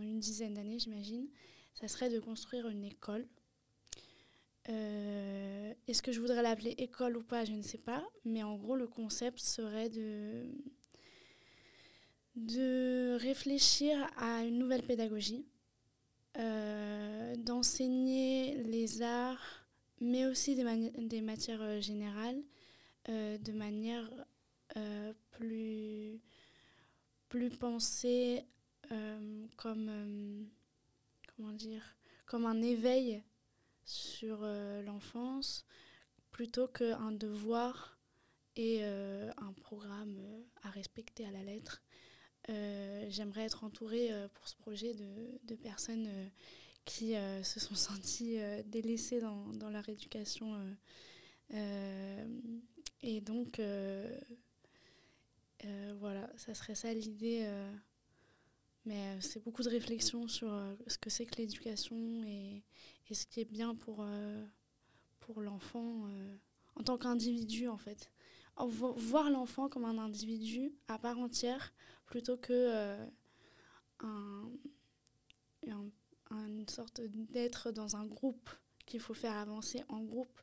une 0.01 0.19
dizaine 0.19 0.55
d'années, 0.55 0.79
j'imagine. 0.79 1.29
Ça 1.75 1.89
serait 1.89 2.11
de 2.11 2.19
construire 2.19 2.69
une 2.69 2.85
école. 2.85 3.27
Euh, 4.69 5.75
Est-ce 5.87 6.03
que 6.03 6.13
je 6.13 6.21
voudrais 6.21 6.43
l'appeler 6.43 6.75
école 6.79 7.17
ou 7.19 7.23
pas, 7.23 7.45
je 7.45 7.53
ne 7.53 7.63
sais 7.63 7.79
pas. 7.79 8.05
Mais 8.25 8.43
en 8.43 8.57
gros, 8.57 8.77
le 8.77 8.89
concept 8.89 9.39
serait 9.39 9.91
de, 9.91 10.51
de 12.35 13.17
réfléchir 13.21 14.11
à 14.17 14.45
une 14.45 14.59
nouvelle 14.59 14.83
pédagogie, 14.83 15.47
d'enseigner 17.37 18.63
les 18.65 19.03
arts, 19.03 19.67
mais 20.01 20.27
aussi 20.27 20.55
des, 20.55 21.21
matières 21.21 21.63
euh, 21.63 21.81
générales, 21.81 22.43
euh, 23.09 23.39
de 23.39 23.53
manière 23.53 24.11
euh, 24.77 25.13
plus, 25.31 26.21
plus 27.29 27.51
pensée 27.51 28.45
euh, 28.93 29.47
comme, 29.57 29.89
euh, 29.89 30.45
comment 31.35 31.53
dire, 31.53 31.97
comme 32.27 32.47
un 32.47 32.63
éveil 32.63 33.23
sur 33.85 34.41
euh, 34.43 34.83
l'enfance 34.83 35.65
plutôt 36.31 36.69
qu'un 36.69 37.13
devoir 37.13 37.99
et 38.57 38.81
euh, 38.83 39.31
un 39.39 39.53
programme 39.53 40.19
euh, 40.19 40.43
à 40.63 40.71
respecter 40.71 41.25
à 41.27 41.31
la 41.31 41.43
lettre. 41.43 41.83
Euh, 42.49 43.07
J'aimerais 43.09 43.43
être 43.43 43.65
entourée 43.65 44.13
euh, 44.13 44.29
pour 44.35 44.49
ce 44.49 44.55
projet 44.57 44.95
de, 44.95 45.39
de 45.45 45.55
personnes 45.55 46.07
euh, 46.07 46.27
qui 46.85 47.15
se 47.43 47.59
sont 47.59 47.75
senties 47.75 48.39
délaissées 48.67 49.21
dans, 49.21 49.49
dans 49.55 49.71
leur 49.71 49.89
éducation. 49.89 50.57
et 53.03 53.21
donc, 53.23 53.61
voilà, 55.99 56.31
ça 56.37 56.55
serait 56.55 56.77
ça 56.77 56.95
l'idée. 56.95 57.45
mais 58.85 59.21
c'est 59.21 59.43
beaucoup 59.43 59.65
de 59.65 59.69
réflexion 59.69 60.29
sur 60.29 60.49
ce 60.87 60.97
que 60.97 61.11
c'est 61.11 61.27
que 61.27 61.39
l'éducation 61.39 62.23
et, 62.23 62.63
et 63.11 63.15
ce 63.15 63.27
qui 63.27 63.41
est 63.41 63.51
bien 63.51 63.75
pour, 63.75 64.07
pour 65.19 65.41
l'enfant 65.41 66.09
en 66.77 66.85
tant 66.85 66.99
qu'individu, 66.99 67.67
en 67.67 67.79
fait. 67.79 68.13
Voir 68.59 69.31
l'enfant 69.31 69.69
comme 69.69 69.87
un 69.87 69.99
individu 69.99 70.73
à 70.87 71.01
part 71.01 71.19
entière 71.19 71.75
plutôt 72.07 72.37
que 72.37 72.53
euh, 72.53 73.07
un, 74.01 74.51
un- 75.69 76.47
une 76.47 76.69
sorte 76.69 77.01
d'être 77.03 77.71
dans 77.71 77.97
un 77.97 78.07
groupe 78.07 78.51
qu'il 78.85 79.01
faut 79.01 79.15
faire 79.15 79.37
avancer 79.37 79.83
en 79.89 80.01
groupe 80.03 80.41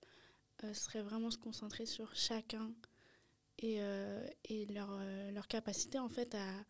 euh, 0.63 0.73
serait 0.73 1.01
vraiment 1.01 1.31
se 1.31 1.37
concentrer 1.37 1.85
sur 1.85 2.15
chacun 2.15 2.71
et, 3.59 3.77
euh, 3.81 4.25
et 4.45 4.65
leur, 4.67 5.47
capacité 5.47 5.99
en 5.99 6.09
fait 6.09 6.35
à, 6.35 6.65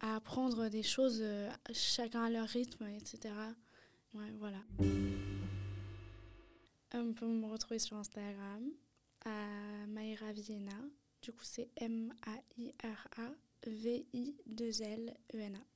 à, 0.00 0.14
apprendre 0.16 0.68
des 0.68 0.82
choses 0.82 1.22
chacun 1.72 2.24
à 2.24 2.30
leur 2.30 2.48
rythme, 2.48 2.86
etc. 2.88 3.34
Ouais, 4.14 4.30
voilà. 4.38 4.62
On 6.94 7.12
peut 7.12 7.26
me 7.26 7.46
retrouver 7.46 7.78
sur 7.78 7.96
Instagram 7.96 8.70
à 9.24 9.86
Maïra 9.88 10.32
Vienna. 10.32 10.80
Du 11.22 11.32
coup, 11.32 11.44
c'est 11.44 11.68
M-A-I-R-A 11.76 13.30
V-I-2-L-E-N-A. 13.70 15.75